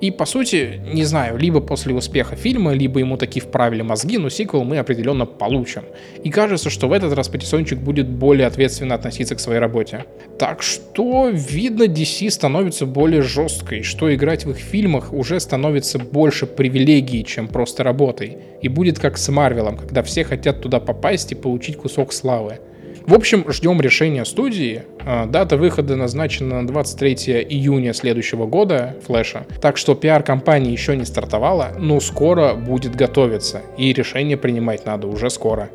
И, 0.00 0.10
по 0.10 0.24
сути, 0.24 0.80
не 0.92 1.04
знаю, 1.04 1.36
либо 1.38 1.60
после 1.60 1.94
успеха 1.94 2.34
фильма, 2.34 2.72
либо 2.72 2.98
ему 2.98 3.16
таки 3.16 3.38
вправили 3.40 3.82
мозги, 3.82 4.18
но 4.18 4.30
сиквел 4.30 4.64
мы 4.64 4.78
определенно 4.78 5.26
получим. 5.26 5.84
И 6.24 6.30
кажется, 6.30 6.70
что 6.70 6.88
в 6.88 6.92
этот 6.92 7.12
раз 7.12 7.28
Патисончик 7.28 7.78
будет 7.78 8.08
более 8.08 8.46
ответственно 8.46 8.94
относиться 8.94 9.36
к 9.36 9.40
своей 9.40 9.60
работе. 9.60 10.06
Так 10.38 10.62
что, 10.62 11.28
видно, 11.28 11.84
DC 11.84 12.30
становится 12.30 12.84
более 12.86 13.22
жесткой, 13.22 13.82
что 13.82 14.12
играть 14.12 14.44
в 14.44 14.50
их 14.50 14.56
фильмах 14.56 15.12
уже 15.12 15.38
становится 15.38 15.98
больше 16.00 16.46
привилегией, 16.46 17.24
чем 17.24 17.46
просто 17.46 17.84
работой. 17.84 18.38
И 18.60 18.68
будет 18.68 18.98
как 18.98 19.18
с 19.18 19.28
Марвелом, 19.28 19.76
когда 19.76 20.02
все 20.02 20.24
хотят 20.24 20.62
туда 20.62 20.80
попасть 20.80 21.30
и 21.30 21.36
получить 21.36 21.76
кусок 21.82 22.12
славы. 22.12 22.60
В 23.06 23.14
общем, 23.14 23.44
ждем 23.50 23.80
решения 23.80 24.24
студии. 24.24 24.82
А, 25.04 25.26
дата 25.26 25.56
выхода 25.56 25.96
назначена 25.96 26.62
на 26.62 26.66
23 26.66 27.44
июня 27.48 27.94
следующего 27.94 28.46
года, 28.46 28.96
Флэша. 29.06 29.46
Так 29.60 29.76
что 29.76 29.94
пиар-компания 29.94 30.70
еще 30.70 30.96
не 30.96 31.04
стартовала, 31.04 31.72
но 31.78 31.98
скоро 32.00 32.54
будет 32.54 32.94
готовиться. 32.94 33.62
И 33.76 33.92
решение 33.92 34.36
принимать 34.36 34.86
надо 34.86 35.08
уже 35.08 35.30
скоро. 35.30 35.68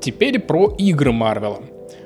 Теперь 0.00 0.38
про 0.38 0.74
игры 0.78 1.12
Марвела. 1.12 1.60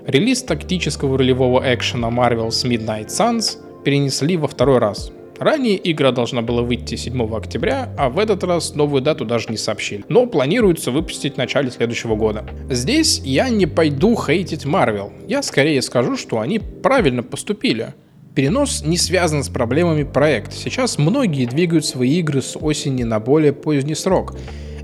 Релиз 0.07 0.43
тактического 0.43 1.19
ролевого 1.19 1.63
экшена 1.65 2.09
Marvel's 2.09 2.65
Midnight 2.65 3.07
Suns 3.09 3.59
перенесли 3.85 4.37
во 4.37 4.49
второй 4.49 4.79
раз. 4.79 5.13
Ранее 5.41 5.81
игра 5.91 6.13
должна 6.13 6.43
была 6.43 6.61
выйти 6.61 6.97
7 6.97 7.35
октября, 7.35 7.89
а 7.97 8.11
в 8.11 8.19
этот 8.19 8.45
раз 8.45 8.75
новую 8.75 9.01
дату 9.01 9.25
даже 9.25 9.47
не 9.49 9.57
сообщили. 9.57 10.05
Но 10.11 10.27
планируется 10.27 10.91
выпустить 10.91 11.35
в 11.35 11.39
начале 11.39 11.71
следующего 11.71 12.15
года. 12.15 12.45
Здесь 12.69 13.23
я 13.25 13.49
не 13.49 13.65
пойду 13.65 14.15
хейтить 14.23 14.67
Marvel. 14.67 15.11
Я 15.27 15.43
скорее 15.43 15.81
скажу, 15.81 16.19
что 16.19 16.41
они 16.41 16.59
правильно 16.59 17.23
поступили. 17.23 17.95
Перенос 18.35 18.85
не 18.85 18.99
связан 18.99 19.43
с 19.43 19.49
проблемами 19.49 20.03
проекта. 20.03 20.55
Сейчас 20.55 20.99
многие 20.99 21.47
двигают 21.47 21.87
свои 21.87 22.19
игры 22.19 22.43
с 22.43 22.55
осени 22.61 23.05
на 23.05 23.19
более 23.19 23.55
поздний 23.55 23.95
срок. 23.95 24.37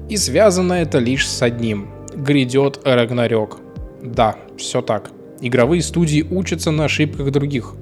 И 0.09 0.17
связано 0.17 0.73
это 0.73 0.99
лишь 0.99 1.29
с 1.29 1.43
одним. 1.43 1.91
Грядет 2.15 2.81
Рагнарёк. 2.83 3.61
Да, 4.03 4.37
все 4.57 4.81
так. 4.81 5.11
Игровые 5.43 5.83
студии 5.83 6.23
учатся 6.23 6.71
на 6.71 6.87
ошибках 6.87 7.31
других. 7.31 7.75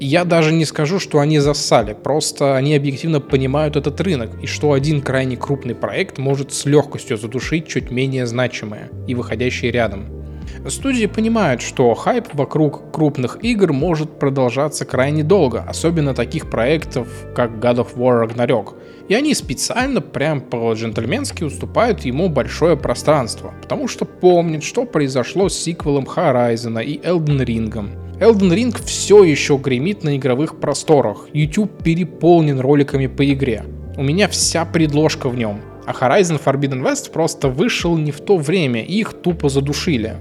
Я 0.00 0.24
даже 0.24 0.52
не 0.52 0.64
скажу, 0.64 0.98
что 0.98 1.20
они 1.20 1.38
зассали, 1.38 1.94
просто 1.94 2.56
они 2.56 2.74
объективно 2.74 3.20
понимают 3.20 3.76
этот 3.76 4.00
рынок, 4.00 4.30
и 4.42 4.46
что 4.46 4.72
один 4.72 5.00
крайне 5.00 5.36
крупный 5.36 5.74
проект 5.74 6.18
может 6.18 6.52
с 6.52 6.64
легкостью 6.64 7.16
задушить 7.16 7.68
чуть 7.68 7.90
менее 7.90 8.26
значимые 8.26 8.90
и 9.06 9.14
выходящие 9.14 9.70
рядом. 9.70 10.22
Студии 10.68 11.06
понимают, 11.06 11.60
что 11.60 11.92
хайп 11.94 12.28
вокруг 12.34 12.92
крупных 12.92 13.38
игр 13.42 13.72
может 13.72 14.18
продолжаться 14.18 14.84
крайне 14.84 15.24
долго, 15.24 15.64
особенно 15.66 16.14
таких 16.14 16.50
проектов, 16.50 17.08
как 17.34 17.52
God 17.52 17.78
of 17.78 17.96
War 17.96 18.24
Ragnarok. 18.24 18.74
И 19.08 19.14
они 19.14 19.34
специально, 19.34 20.00
прям 20.00 20.40
по-джентльменски 20.40 21.42
уступают 21.42 22.00
ему 22.00 22.28
большое 22.28 22.76
пространство, 22.76 23.52
потому 23.60 23.88
что 23.88 24.04
помнят, 24.04 24.62
что 24.62 24.84
произошло 24.84 25.48
с 25.48 25.58
сиквелом 25.58 26.04
Horizon 26.04 26.84
и 26.84 26.98
Elden 26.98 27.44
Ring. 27.44 28.11
Elden 28.20 28.54
Ring 28.54 28.84
все 28.84 29.24
еще 29.24 29.56
гремит 29.56 30.04
на 30.04 30.16
игровых 30.16 30.60
просторах. 30.60 31.28
YouTube 31.32 31.82
переполнен 31.82 32.60
роликами 32.60 33.06
по 33.06 33.30
игре. 33.32 33.64
У 33.96 34.02
меня 34.02 34.28
вся 34.28 34.64
предложка 34.64 35.28
в 35.28 35.36
нем. 35.36 35.60
А 35.86 35.92
Horizon 35.92 36.40
Forbidden 36.42 36.82
West 36.82 37.10
просто 37.10 37.48
вышел 37.48 37.96
не 37.96 38.12
в 38.12 38.20
то 38.20 38.36
время, 38.36 38.82
и 38.84 39.00
их 39.00 39.14
тупо 39.14 39.48
задушили 39.48 40.16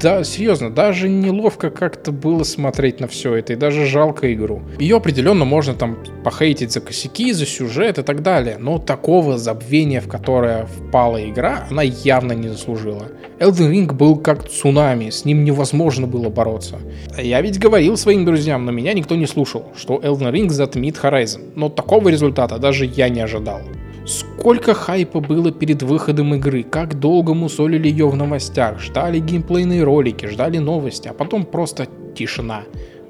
да, 0.00 0.24
серьезно, 0.24 0.70
даже 0.70 1.08
неловко 1.08 1.70
как-то 1.70 2.12
было 2.12 2.42
смотреть 2.44 3.00
на 3.00 3.08
все 3.08 3.34
это, 3.34 3.52
и 3.52 3.56
даже 3.56 3.86
жалко 3.86 4.32
игру. 4.34 4.62
Ее 4.78 4.96
определенно 4.96 5.44
можно 5.44 5.74
там 5.74 5.98
похейтить 6.24 6.72
за 6.72 6.80
косяки, 6.80 7.32
за 7.32 7.46
сюжет 7.46 7.98
и 7.98 8.02
так 8.02 8.22
далее, 8.22 8.56
но 8.58 8.78
такого 8.78 9.38
забвения, 9.38 10.00
в 10.00 10.08
которое 10.08 10.66
впала 10.66 11.24
игра, 11.28 11.66
она 11.70 11.82
явно 11.82 12.32
не 12.32 12.48
заслужила. 12.48 13.08
Elden 13.38 13.70
Ring 13.70 13.92
был 13.92 14.16
как 14.16 14.48
цунами, 14.48 15.10
с 15.10 15.24
ним 15.24 15.44
невозможно 15.44 16.06
было 16.06 16.28
бороться. 16.30 16.78
Я 17.18 17.40
ведь 17.40 17.58
говорил 17.58 17.96
своим 17.96 18.24
друзьям, 18.24 18.64
но 18.64 18.72
меня 18.72 18.92
никто 18.92 19.14
не 19.16 19.26
слушал, 19.26 19.66
что 19.76 19.96
Elden 19.96 20.32
Ring 20.32 20.48
затмит 20.50 20.98
Horizon, 21.02 21.52
но 21.54 21.68
такого 21.68 22.08
результата 22.08 22.58
даже 22.58 22.86
я 22.86 23.08
не 23.08 23.20
ожидал. 23.20 23.60
Сколько 24.06 24.72
хайпа 24.72 25.18
было 25.18 25.50
перед 25.50 25.82
выходом 25.82 26.34
игры, 26.34 26.62
как 26.62 27.00
долго 27.00 27.34
мусолили 27.34 27.88
ее 27.88 28.08
в 28.08 28.14
новостях, 28.14 28.78
ждали 28.78 29.18
геймплейные 29.18 29.82
ролики, 29.82 30.26
ждали 30.26 30.58
новости, 30.58 31.08
а 31.08 31.12
потом 31.12 31.44
просто 31.44 31.88
тишина, 32.14 32.62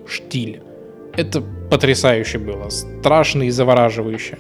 штиль. 0.07 0.62
Это 1.15 1.43
потрясающе 1.71 2.38
было, 2.38 2.71
страшно 2.71 3.43
и 3.43 3.50
завораживающе. 3.50 4.38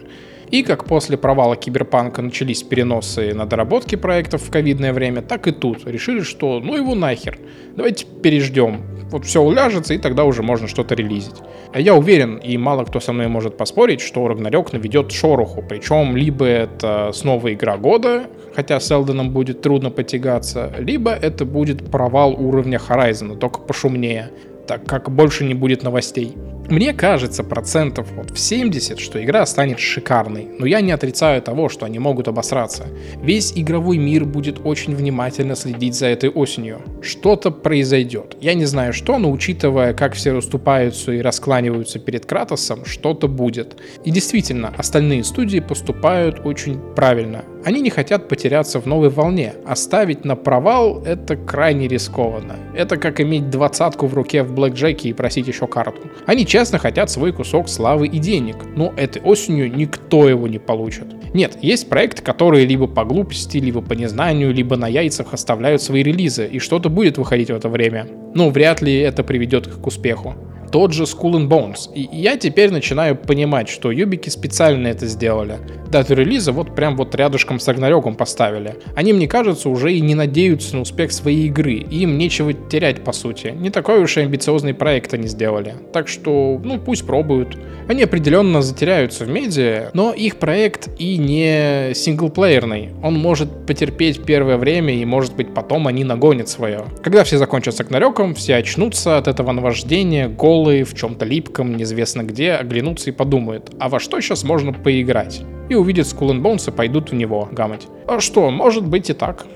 И 0.50 0.62
как 0.62 0.84
после 0.84 1.16
провала 1.16 1.56
Киберпанка 1.56 2.22
начались 2.22 2.62
переносы 2.62 3.34
на 3.34 3.46
доработки 3.46 3.96
проектов 3.96 4.42
в 4.42 4.50
ковидное 4.50 4.92
время, 4.92 5.22
так 5.22 5.48
и 5.48 5.52
тут 5.52 5.86
решили, 5.86 6.20
что 6.20 6.60
ну 6.60 6.76
его 6.76 6.94
нахер, 6.94 7.38
давайте 7.74 8.06
переждем, 8.22 8.82
вот 9.10 9.24
все 9.24 9.40
уляжется, 9.40 9.94
и 9.94 9.98
тогда 9.98 10.24
уже 10.24 10.42
можно 10.42 10.68
что-то 10.68 10.94
релизить. 10.94 11.36
А 11.72 11.80
я 11.80 11.94
уверен, 11.94 12.36
и 12.36 12.56
мало 12.56 12.84
кто 12.84 13.00
со 13.00 13.12
мной 13.12 13.28
может 13.28 13.56
поспорить, 13.56 14.00
что 14.00 14.26
Рагнарёк 14.28 14.72
наведет 14.72 15.12
шороху, 15.12 15.64
причем 15.68 16.16
либо 16.16 16.46
это 16.46 17.10
снова 17.12 17.52
игра 17.52 17.76
года, 17.76 18.26
хотя 18.54 18.80
с 18.80 18.90
Элденом 18.90 19.30
будет 19.30 19.62
трудно 19.62 19.90
потягаться, 19.90 20.72
либо 20.78 21.12
это 21.12 21.44
будет 21.44 21.90
провал 21.90 22.34
уровня 22.34 22.80
Horizon, 22.88 23.36
только 23.36 23.60
пошумнее, 23.60 24.30
так 24.66 24.84
как 24.84 25.10
больше 25.10 25.44
не 25.44 25.54
будет 25.54 25.82
новостей. 25.82 26.36
Мне 26.68 26.92
кажется 26.92 27.44
процентов 27.44 28.08
вот 28.16 28.32
в 28.32 28.38
70, 28.38 28.98
что 28.98 29.22
игра 29.22 29.46
станет 29.46 29.78
шикарной, 29.78 30.48
но 30.58 30.66
я 30.66 30.80
не 30.80 30.90
отрицаю 30.90 31.40
того, 31.40 31.68
что 31.68 31.86
они 31.86 32.00
могут 32.00 32.26
обосраться. 32.26 32.86
Весь 33.22 33.52
игровой 33.54 33.98
мир 33.98 34.24
будет 34.24 34.60
очень 34.64 34.96
внимательно 34.96 35.54
следить 35.54 35.94
за 35.94 36.06
этой 36.06 36.28
осенью. 36.28 36.80
Что-то 37.02 37.52
произойдет. 37.52 38.36
Я 38.40 38.54
не 38.54 38.64
знаю 38.64 38.92
что, 38.92 39.16
но 39.18 39.30
учитывая, 39.30 39.94
как 39.94 40.14
все 40.14 40.32
расступаются 40.32 41.12
и 41.12 41.20
раскланиваются 41.20 42.00
перед 42.00 42.26
Кратосом, 42.26 42.84
что-то 42.84 43.28
будет. 43.28 43.76
И 44.04 44.10
действительно, 44.10 44.74
остальные 44.76 45.22
студии 45.22 45.60
поступают 45.60 46.40
очень 46.44 46.80
правильно. 46.96 47.44
Они 47.66 47.80
не 47.80 47.90
хотят 47.90 48.28
потеряться 48.28 48.80
в 48.80 48.86
новой 48.86 49.08
волне. 49.08 49.54
Оставить 49.66 50.24
на 50.24 50.36
провал— 50.36 51.02
это 51.04 51.34
крайне 51.34 51.88
рискованно. 51.88 52.54
Это 52.76 52.96
как 52.96 53.20
иметь 53.20 53.50
двадцатку 53.50 54.06
в 54.06 54.14
руке 54.14 54.44
в 54.44 54.52
блэкджеке 54.52 55.08
и 55.08 55.12
просить 55.12 55.48
еще 55.48 55.66
карту. 55.66 56.02
Они 56.26 56.46
честно 56.46 56.78
хотят 56.78 57.10
свой 57.10 57.32
кусок 57.32 57.68
славы 57.68 58.06
и 58.06 58.20
денег, 58.20 58.54
но 58.76 58.94
этой 58.96 59.20
осенью 59.20 59.68
никто 59.74 60.28
его 60.28 60.46
не 60.46 60.60
получит. 60.60 61.06
Нет, 61.34 61.58
есть 61.60 61.88
проекты, 61.88 62.22
которые 62.22 62.66
либо 62.66 62.86
по 62.86 63.04
глупости, 63.04 63.58
либо 63.58 63.82
по 63.82 63.94
незнанию, 63.94 64.54
либо 64.54 64.76
на 64.76 64.86
яйцах 64.86 65.34
оставляют 65.34 65.82
свои 65.82 66.04
релизы, 66.04 66.46
и 66.46 66.60
что-то 66.60 66.88
будет 66.88 67.18
выходить 67.18 67.50
в 67.50 67.54
это 67.56 67.68
время. 67.68 68.06
Но 68.32 68.48
вряд 68.48 68.80
ли 68.80 68.96
это 68.96 69.24
приведет 69.24 69.66
их 69.66 69.80
к 69.80 69.86
успеху. 69.88 70.36
Тот 70.70 70.92
же 70.92 71.04
Skull 71.04 71.32
and 71.32 71.48
Bones. 71.48 71.92
И 71.94 72.08
я 72.12 72.36
теперь 72.36 72.70
начинаю 72.70 73.16
понимать, 73.16 73.68
что 73.68 73.90
юбики 73.90 74.28
специально 74.28 74.88
это 74.88 75.06
сделали. 75.06 75.58
Дату 75.90 76.14
релиза 76.14 76.52
вот 76.52 76.74
прям 76.74 76.96
вот 76.96 77.14
рядышком 77.14 77.60
с 77.60 77.68
Рагнарёком 77.68 78.14
поставили. 78.14 78.76
Они, 78.94 79.12
мне 79.12 79.28
кажется, 79.28 79.68
уже 79.68 79.92
и 79.92 80.00
не 80.00 80.14
надеются 80.14 80.74
на 80.76 80.82
успех 80.82 81.12
своей 81.12 81.46
игры. 81.46 81.74
И 81.74 82.00
им 82.00 82.18
нечего 82.18 82.52
терять, 82.52 83.04
по 83.04 83.12
сути. 83.12 83.54
Не 83.56 83.70
такой 83.70 84.02
уж 84.02 84.16
и 84.16 84.20
амбициозный 84.20 84.74
проект 84.74 85.14
они 85.14 85.28
сделали. 85.28 85.74
Так 85.92 86.08
что, 86.08 86.60
ну, 86.62 86.78
пусть 86.78 87.06
пробуют. 87.06 87.56
Они 87.88 88.02
определенно 88.02 88.62
затеряются 88.62 89.24
в 89.24 89.28
медиа, 89.28 89.90
но 89.94 90.12
их 90.12 90.36
проект 90.36 90.88
и 90.98 91.18
не 91.18 91.94
синглплеерный. 91.94 92.90
Он 93.02 93.14
может 93.14 93.66
потерпеть 93.66 94.24
первое 94.24 94.56
время, 94.56 94.94
и, 94.94 95.04
может 95.04 95.36
быть, 95.36 95.54
потом 95.54 95.86
они 95.86 96.04
нагонят 96.04 96.48
свое. 96.48 96.84
Когда 97.02 97.22
все 97.24 97.38
закончат 97.38 97.76
с 97.76 97.80
Рагнарёком, 97.80 98.34
все 98.34 98.56
очнутся 98.56 99.18
от 99.18 99.28
этого 99.28 99.52
наваждения, 99.52 100.28
голые, 100.56 100.84
в 100.84 100.94
чем-то 100.94 101.26
липком, 101.26 101.76
неизвестно 101.76 102.22
где, 102.22 102.52
оглянутся 102.52 103.10
и 103.10 103.12
подумают, 103.12 103.70
а 103.78 103.88
во 103.88 104.00
что 104.00 104.20
сейчас 104.20 104.42
можно 104.42 104.72
поиграть? 104.72 105.42
И 105.68 105.74
увидят 105.74 106.06
Skull 106.06 106.40
Bones 106.40 106.68
и 106.68 106.74
пойдут 106.74 107.10
в 107.10 107.14
него 107.14 107.48
гамать. 107.52 107.86
А 108.06 108.20
что, 108.20 108.50
может 108.50 108.86
быть 108.86 109.10
и 109.10 109.12
так. 109.12 109.46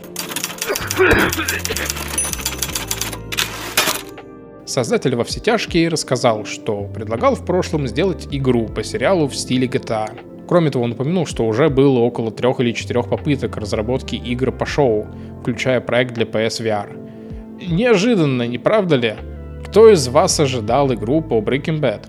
Создатель 4.67 5.15
во 5.17 5.25
все 5.25 5.41
тяжкие 5.41 5.89
рассказал, 5.89 6.45
что 6.45 6.85
предлагал 6.85 7.35
в 7.35 7.47
прошлом 7.47 7.87
сделать 7.87 8.29
игру 8.31 8.67
по 8.67 8.85
сериалу 8.85 9.27
в 9.27 9.35
стиле 9.35 9.67
GTA. 9.67 10.11
Кроме 10.47 10.71
того, 10.71 10.85
он 10.85 10.93
упомянул, 10.93 11.27
что 11.27 11.47
уже 11.47 11.71
было 11.71 12.01
около 12.01 12.31
трех 12.31 12.61
или 12.61 12.73
четырех 12.73 13.09
попыток 13.09 13.57
разработки 13.57 14.17
игр 14.17 14.53
по 14.53 14.67
шоу, 14.67 15.07
включая 15.41 15.81
проект 15.81 16.13
для 16.15 16.27
PS 16.27 16.63
VR. 16.63 16.89
Неожиданно, 17.71 18.47
не 18.47 18.59
правда 18.59 18.97
ли? 18.97 19.15
Кто 19.71 19.89
из 19.89 20.09
вас 20.09 20.41
ожидал 20.41 20.93
игру 20.95 21.21
по 21.21 21.35
Breaking 21.39 21.79
Bad? 21.79 22.07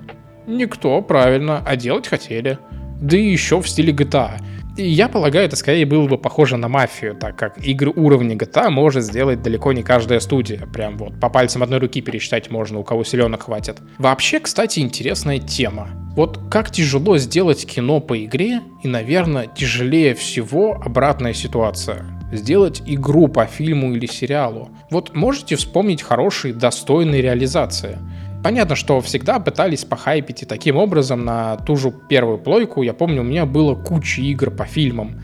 Никто, 0.47 0.99
правильно, 1.03 1.61
а 1.63 1.75
делать 1.75 2.07
хотели. 2.07 2.57
Да 2.99 3.15
и 3.15 3.29
еще 3.29 3.61
в 3.61 3.69
стиле 3.69 3.93
GTA. 3.93 4.41
И 4.77 4.87
я 4.87 5.07
полагаю, 5.07 5.45
это 5.45 5.55
скорее 5.55 5.85
было 5.85 6.07
бы 6.07 6.17
похоже 6.17 6.57
на 6.57 6.69
мафию, 6.69 7.15
так 7.15 7.35
как 7.35 7.63
игры 7.63 7.91
уровня 7.95 8.35
GTA 8.35 8.71
может 8.71 9.03
сделать 9.03 9.43
далеко 9.43 9.73
не 9.73 9.83
каждая 9.83 10.19
студия. 10.21 10.65
Прям 10.73 10.97
вот 10.97 11.19
по 11.19 11.29
пальцам 11.29 11.61
одной 11.61 11.77
руки 11.77 12.01
пересчитать 12.01 12.49
можно, 12.49 12.79
у 12.79 12.83
кого 12.83 13.03
силенок 13.03 13.43
хватит. 13.43 13.77
Вообще, 13.99 14.39
кстати, 14.39 14.79
интересная 14.79 15.37
тема. 15.37 15.89
Вот 16.15 16.39
как 16.49 16.71
тяжело 16.71 17.19
сделать 17.19 17.67
кино 17.67 17.99
по 17.99 18.25
игре, 18.25 18.61
и, 18.81 18.87
наверное, 18.87 19.45
тяжелее 19.45 20.15
всего 20.15 20.81
обратная 20.83 21.33
ситуация. 21.33 22.20
Сделать 22.31 22.81
игру 22.85 23.27
по 23.27 23.45
фильму 23.45 23.93
или 23.93 24.05
сериалу. 24.05 24.69
Вот 24.89 25.15
можете 25.15 25.55
вспомнить 25.55 26.01
хорошие, 26.01 26.53
достойные 26.53 27.21
реализации. 27.21 27.97
Понятно, 28.43 28.75
что 28.75 28.99
всегда 29.01 29.39
пытались 29.39 29.85
похайпить 29.85 30.43
и 30.43 30.45
таким 30.45 30.77
образом 30.77 31.23
на 31.25 31.57
ту 31.57 31.75
же 31.75 31.93
первую 32.09 32.39
плойку. 32.39 32.81
Я 32.81 32.93
помню, 32.93 33.21
у 33.21 33.25
меня 33.25 33.45
было 33.45 33.75
куча 33.75 34.21
игр 34.21 34.49
по 34.49 34.65
фильмам. 34.65 35.21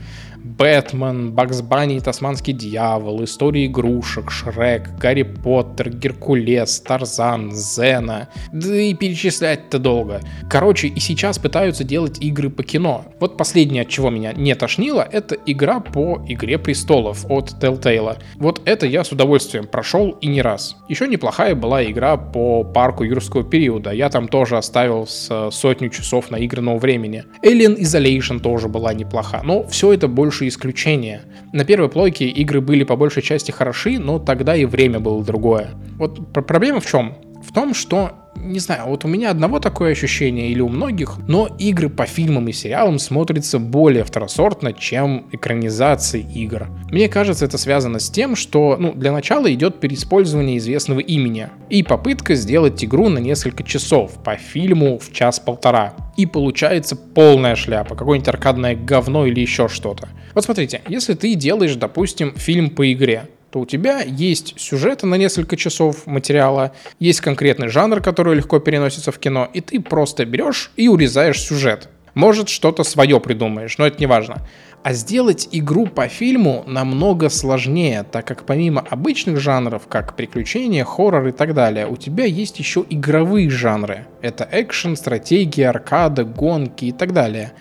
Бэтмен, 0.58 1.30
Бакс 1.32 1.62
Банни, 1.62 2.00
Тасманский 2.00 2.52
дьявол, 2.52 3.22
Истории 3.22 3.66
игрушек, 3.66 4.32
Шрек, 4.32 4.90
Гарри 4.98 5.22
Поттер, 5.22 5.90
Геркулес, 5.90 6.80
Тарзан, 6.80 7.52
Зена. 7.54 8.28
Да 8.52 8.74
и 8.74 8.92
перечислять-то 8.92 9.78
долго. 9.78 10.20
Короче, 10.50 10.88
и 10.88 10.98
сейчас 10.98 11.38
пытаются 11.38 11.84
делать 11.84 12.18
игры 12.20 12.50
по 12.50 12.64
кино. 12.64 13.04
Вот 13.20 13.36
последнее, 13.36 13.82
от 13.82 13.88
чего 13.88 14.10
меня 14.10 14.32
не 14.32 14.54
тошнило, 14.56 15.06
это 15.10 15.36
игра 15.46 15.78
по 15.78 16.20
Игре 16.26 16.58
Престолов 16.58 17.24
от 17.30 17.54
Telltale. 17.60 18.18
Вот 18.36 18.60
это 18.64 18.86
я 18.86 19.04
с 19.04 19.12
удовольствием 19.12 19.68
прошел 19.68 20.10
и 20.20 20.26
не 20.26 20.42
раз. 20.42 20.76
Еще 20.88 21.06
неплохая 21.06 21.54
была 21.54 21.84
игра 21.84 22.16
по 22.16 22.64
парку 22.64 23.04
юрского 23.04 23.44
периода. 23.44 23.92
Я 23.92 24.08
там 24.08 24.26
тоже 24.26 24.56
оставил 24.56 25.06
с 25.06 25.50
сотню 25.52 25.90
часов 25.90 26.32
наигранного 26.32 26.78
времени. 26.78 27.24
Alien 27.44 27.78
Isolation 27.78 28.40
тоже 28.40 28.66
была 28.66 28.92
неплоха. 28.92 29.40
Но 29.44 29.64
все 29.68 29.92
это 29.92 30.08
больше 30.08 30.47
исключения. 30.48 31.22
На 31.52 31.64
первой 31.64 31.88
плойке 31.88 32.26
игры 32.28 32.60
были 32.60 32.84
по 32.84 32.96
большей 32.96 33.22
части 33.22 33.50
хороши, 33.50 33.98
но 33.98 34.18
тогда 34.18 34.56
и 34.56 34.64
время 34.64 35.00
было 35.00 35.24
другое. 35.24 35.70
Вот 35.96 36.32
проблема 36.32 36.80
в 36.80 36.86
чем? 36.86 37.16
В 37.42 37.52
том, 37.52 37.74
что 37.74 38.12
не 38.38 38.58
знаю, 38.58 38.86
вот 38.86 39.04
у 39.04 39.08
меня 39.08 39.30
одного 39.30 39.58
такое 39.58 39.92
ощущение 39.92 40.50
или 40.50 40.60
у 40.60 40.68
многих, 40.68 41.16
но 41.26 41.48
игры 41.58 41.88
по 41.88 42.06
фильмам 42.06 42.48
и 42.48 42.52
сериалам 42.52 42.98
смотрятся 42.98 43.58
более 43.58 44.04
второсортно, 44.04 44.72
чем 44.72 45.26
экранизации 45.32 46.26
игр. 46.34 46.68
Мне 46.90 47.08
кажется, 47.08 47.44
это 47.44 47.58
связано 47.58 47.98
с 47.98 48.10
тем, 48.10 48.36
что 48.36 48.76
ну, 48.78 48.92
для 48.94 49.12
начала 49.12 49.52
идет 49.52 49.80
переиспользование 49.80 50.58
известного 50.58 51.00
имени 51.00 51.48
и 51.68 51.82
попытка 51.82 52.34
сделать 52.34 52.84
игру 52.84 53.08
на 53.08 53.18
несколько 53.18 53.62
часов 53.62 54.22
по 54.22 54.36
фильму 54.36 54.98
в 54.98 55.12
час-полтора. 55.12 55.94
И 56.16 56.26
получается 56.26 56.96
полная 56.96 57.54
шляпа, 57.54 57.94
какое-нибудь 57.94 58.28
аркадное 58.28 58.74
говно 58.74 59.26
или 59.26 59.40
еще 59.40 59.68
что-то. 59.68 60.08
Вот 60.34 60.44
смотрите, 60.44 60.82
если 60.88 61.14
ты 61.14 61.34
делаешь, 61.34 61.74
допустим, 61.76 62.34
фильм 62.36 62.70
по 62.70 62.92
игре, 62.92 63.28
то 63.50 63.60
у 63.60 63.66
тебя 63.66 64.02
есть 64.02 64.58
сюжеты 64.58 65.06
на 65.06 65.14
несколько 65.14 65.56
часов 65.56 66.06
материала, 66.06 66.72
есть 66.98 67.20
конкретный 67.20 67.68
жанр, 67.68 68.00
который 68.00 68.36
легко 68.36 68.58
переносится 68.58 69.12
в 69.12 69.18
кино, 69.18 69.48
и 69.52 69.60
ты 69.60 69.80
просто 69.80 70.24
берешь 70.24 70.70
и 70.76 70.88
урезаешь 70.88 71.40
сюжет. 71.40 71.88
Может, 72.14 72.48
что-то 72.48 72.82
свое 72.82 73.20
придумаешь, 73.20 73.78
но 73.78 73.86
это 73.86 73.98
не 74.00 74.06
важно. 74.06 74.46
А 74.82 74.92
сделать 74.92 75.48
игру 75.52 75.86
по 75.86 76.08
фильму 76.08 76.64
намного 76.66 77.28
сложнее, 77.28 78.04
так 78.10 78.26
как 78.26 78.44
помимо 78.44 78.80
обычных 78.80 79.38
жанров, 79.38 79.86
как 79.88 80.16
приключения, 80.16 80.84
хоррор 80.84 81.28
и 81.28 81.32
так 81.32 81.54
далее, 81.54 81.86
у 81.86 81.96
тебя 81.96 82.24
есть 82.24 82.58
еще 82.58 82.84
игровые 82.88 83.50
жанры. 83.50 84.06
Это 84.20 84.48
экшен, 84.50 84.96
стратегия, 84.96 85.68
аркада, 85.68 86.24
гонки 86.24 86.86
и 86.86 86.92
так 86.92 87.12
далее. 87.12 87.52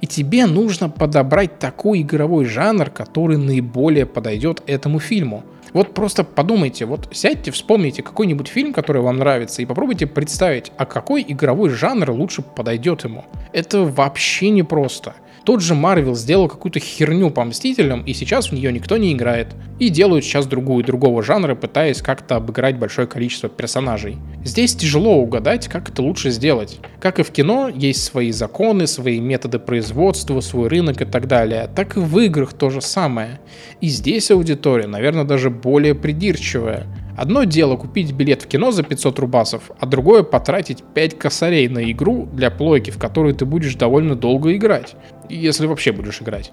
И 0.00 0.06
тебе 0.06 0.46
нужно 0.46 0.88
подобрать 0.88 1.58
такой 1.58 2.02
игровой 2.02 2.44
жанр, 2.44 2.90
который 2.90 3.36
наиболее 3.36 4.06
подойдет 4.06 4.62
этому 4.66 5.00
фильму. 5.00 5.44
Вот 5.72 5.94
просто 5.94 6.24
подумайте, 6.24 6.86
вот 6.86 7.08
сядьте, 7.12 7.50
вспомните 7.50 8.02
какой-нибудь 8.02 8.48
фильм, 8.48 8.72
который 8.72 9.02
вам 9.02 9.18
нравится, 9.18 9.60
и 9.60 9.66
попробуйте 9.66 10.06
представить, 10.06 10.72
а 10.78 10.86
какой 10.86 11.24
игровой 11.26 11.68
жанр 11.70 12.10
лучше 12.12 12.42
подойдет 12.42 13.04
ему. 13.04 13.24
Это 13.52 13.82
вообще 13.82 14.50
непросто. 14.50 15.14
Тот 15.46 15.62
же 15.62 15.76
Марвел 15.76 16.16
сделал 16.16 16.48
какую-то 16.48 16.80
херню 16.80 17.30
по 17.30 17.44
Мстителям, 17.44 18.02
и 18.02 18.12
сейчас 18.14 18.50
в 18.50 18.52
нее 18.52 18.72
никто 18.72 18.96
не 18.96 19.12
играет. 19.12 19.54
И 19.78 19.90
делают 19.90 20.24
сейчас 20.24 20.44
другую, 20.44 20.82
другого 20.82 21.22
жанра, 21.22 21.54
пытаясь 21.54 22.02
как-то 22.02 22.34
обыграть 22.34 22.80
большое 22.80 23.06
количество 23.06 23.48
персонажей. 23.48 24.16
Здесь 24.42 24.74
тяжело 24.74 25.14
угадать, 25.18 25.68
как 25.68 25.88
это 25.88 26.02
лучше 26.02 26.30
сделать. 26.30 26.80
Как 27.00 27.20
и 27.20 27.22
в 27.22 27.30
кино, 27.30 27.70
есть 27.72 28.02
свои 28.02 28.32
законы, 28.32 28.88
свои 28.88 29.20
методы 29.20 29.60
производства, 29.60 30.40
свой 30.40 30.66
рынок 30.66 31.02
и 31.02 31.04
так 31.04 31.28
далее. 31.28 31.70
Так 31.76 31.96
и 31.96 32.00
в 32.00 32.18
играх 32.18 32.52
то 32.52 32.68
же 32.68 32.80
самое. 32.80 33.38
И 33.80 33.86
здесь 33.86 34.32
аудитория, 34.32 34.88
наверное, 34.88 35.22
даже 35.22 35.50
более 35.50 35.94
придирчивая. 35.94 36.88
Одно 37.16 37.44
дело 37.44 37.76
купить 37.76 38.12
билет 38.12 38.42
в 38.42 38.46
кино 38.46 38.72
за 38.72 38.82
500 38.82 39.18
рубасов, 39.20 39.70
а 39.80 39.86
другое 39.86 40.22
потратить 40.22 40.84
5 40.94 41.18
косарей 41.18 41.66
на 41.68 41.90
игру 41.90 42.28
для 42.30 42.50
плойки, 42.50 42.90
в 42.90 42.98
которую 42.98 43.34
ты 43.34 43.46
будешь 43.46 43.74
довольно 43.74 44.14
долго 44.14 44.54
играть. 44.54 44.96
Если 45.28 45.66
вообще 45.66 45.92
будешь 45.92 46.20
играть. 46.22 46.52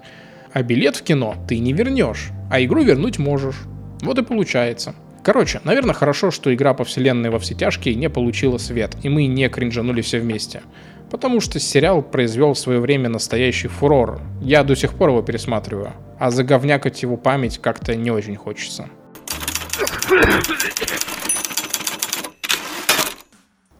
А 0.52 0.62
билет 0.62 0.96
в 0.96 1.02
кино 1.02 1.34
ты 1.48 1.58
не 1.58 1.72
вернешь, 1.72 2.30
а 2.50 2.62
игру 2.62 2.82
вернуть 2.82 3.18
можешь. 3.18 3.56
Вот 4.02 4.18
и 4.18 4.22
получается. 4.22 4.94
Короче, 5.24 5.60
наверное, 5.64 5.94
хорошо, 5.94 6.30
что 6.30 6.54
игра 6.54 6.74
по 6.74 6.84
вселенной 6.84 7.30
во 7.30 7.38
все 7.38 7.54
тяжкие 7.54 7.94
не 7.94 8.10
получила 8.10 8.58
свет, 8.58 8.94
и 9.02 9.08
мы 9.08 9.26
не 9.26 9.48
кринжанули 9.48 10.02
все 10.02 10.20
вместе. 10.20 10.62
Потому 11.10 11.40
что 11.40 11.58
сериал 11.58 12.02
произвел 12.02 12.52
в 12.52 12.58
свое 12.58 12.78
время 12.78 13.08
настоящий 13.08 13.68
фурор. 13.68 14.20
Я 14.42 14.64
до 14.64 14.76
сих 14.76 14.92
пор 14.94 15.10
его 15.10 15.22
пересматриваю. 15.22 15.92
А 16.18 16.30
заговнякать 16.30 17.02
его 17.02 17.16
память 17.16 17.58
как-то 17.58 17.94
не 17.94 18.10
очень 18.10 18.36
хочется. 18.36 18.88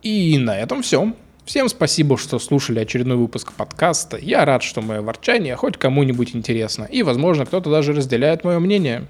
И 0.02 0.38
на 0.38 0.56
этом 0.58 0.82
все. 0.82 1.12
Всем 1.44 1.68
спасибо, 1.68 2.16
что 2.16 2.38
слушали 2.38 2.80
очередной 2.80 3.18
выпуск 3.18 3.52
подкаста. 3.52 4.16
Я 4.16 4.46
рад, 4.46 4.62
что 4.62 4.80
мое 4.80 5.02
ворчание 5.02 5.56
хоть 5.56 5.76
кому-нибудь 5.76 6.34
интересно. 6.34 6.84
И, 6.84 7.02
возможно, 7.02 7.44
кто-то 7.44 7.70
даже 7.70 7.92
разделяет 7.92 8.44
мое 8.44 8.58
мнение. 8.58 9.04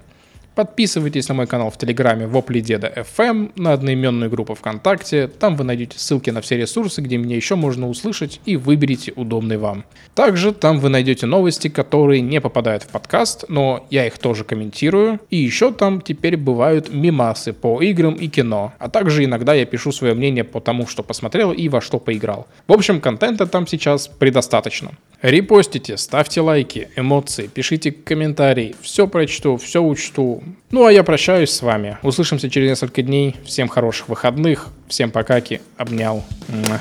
Подписывайтесь 0.55 1.27
на 1.27 1.35
мой 1.35 1.47
канал 1.47 1.69
в 1.69 1.77
Телеграме 1.77 2.27
Вопли 2.27 2.61
Деда 2.61 2.87
FM, 2.95 3.51
на 3.57 3.73
одноименную 3.73 4.31
группу 4.31 4.55
ВКонтакте. 4.55 5.27
Там 5.27 5.57
вы 5.57 5.65
найдете 5.65 5.99
ссылки 5.99 6.29
на 6.29 6.39
все 6.39 6.55
ресурсы, 6.55 7.01
где 7.01 7.17
меня 7.17 7.35
еще 7.35 7.55
можно 7.55 7.89
услышать, 7.89 8.39
и 8.45 8.55
выберите 8.55 9.11
удобный 9.17 9.57
вам. 9.57 9.83
Также 10.13 10.53
там 10.53 10.79
вы 10.79 10.87
найдете 10.87 11.25
новости, 11.25 11.67
которые 11.67 12.21
не 12.21 12.39
попадают 12.39 12.83
в 12.83 12.87
подкаст, 12.87 13.43
но 13.49 13.85
я 13.89 14.07
их 14.07 14.17
тоже 14.17 14.45
комментирую. 14.45 15.19
И 15.29 15.35
еще 15.35 15.73
там 15.73 15.99
теперь 15.99 16.37
бывают 16.37 16.87
мимасы 16.93 17.51
по 17.51 17.81
играм 17.81 18.13
и 18.13 18.29
кино. 18.29 18.73
А 18.79 18.89
также 18.89 19.25
иногда 19.25 19.53
я 19.53 19.65
пишу 19.65 19.91
свое 19.91 20.13
мнение 20.13 20.45
по 20.45 20.61
тому, 20.61 20.87
что 20.87 21.03
посмотрел 21.03 21.51
и 21.51 21.67
во 21.67 21.81
что 21.81 21.99
поиграл. 21.99 22.47
В 22.65 22.71
общем, 22.71 23.01
контента 23.01 23.45
там 23.45 23.67
сейчас 23.67 24.07
предостаточно. 24.07 24.91
Репостите, 25.21 25.97
ставьте 25.97 26.39
лайки, 26.39 26.89
эмоции, 26.95 27.47
пишите 27.47 27.91
комментарии. 27.91 28.75
Все 28.81 29.07
прочту, 29.07 29.57
все 29.57 29.81
учту. 29.81 30.43
Ну 30.71 30.85
а 30.85 30.91
я 30.91 31.03
прощаюсь 31.03 31.51
с 31.51 31.61
вами. 31.61 31.97
Услышимся 32.01 32.49
через 32.49 32.69
несколько 32.69 33.01
дней. 33.01 33.35
Всем 33.45 33.67
хороших 33.67 34.09
выходных. 34.09 34.67
Всем 34.87 35.11
покаки. 35.11 35.61
Обнял. 35.77 36.23
Муа. 36.47 36.79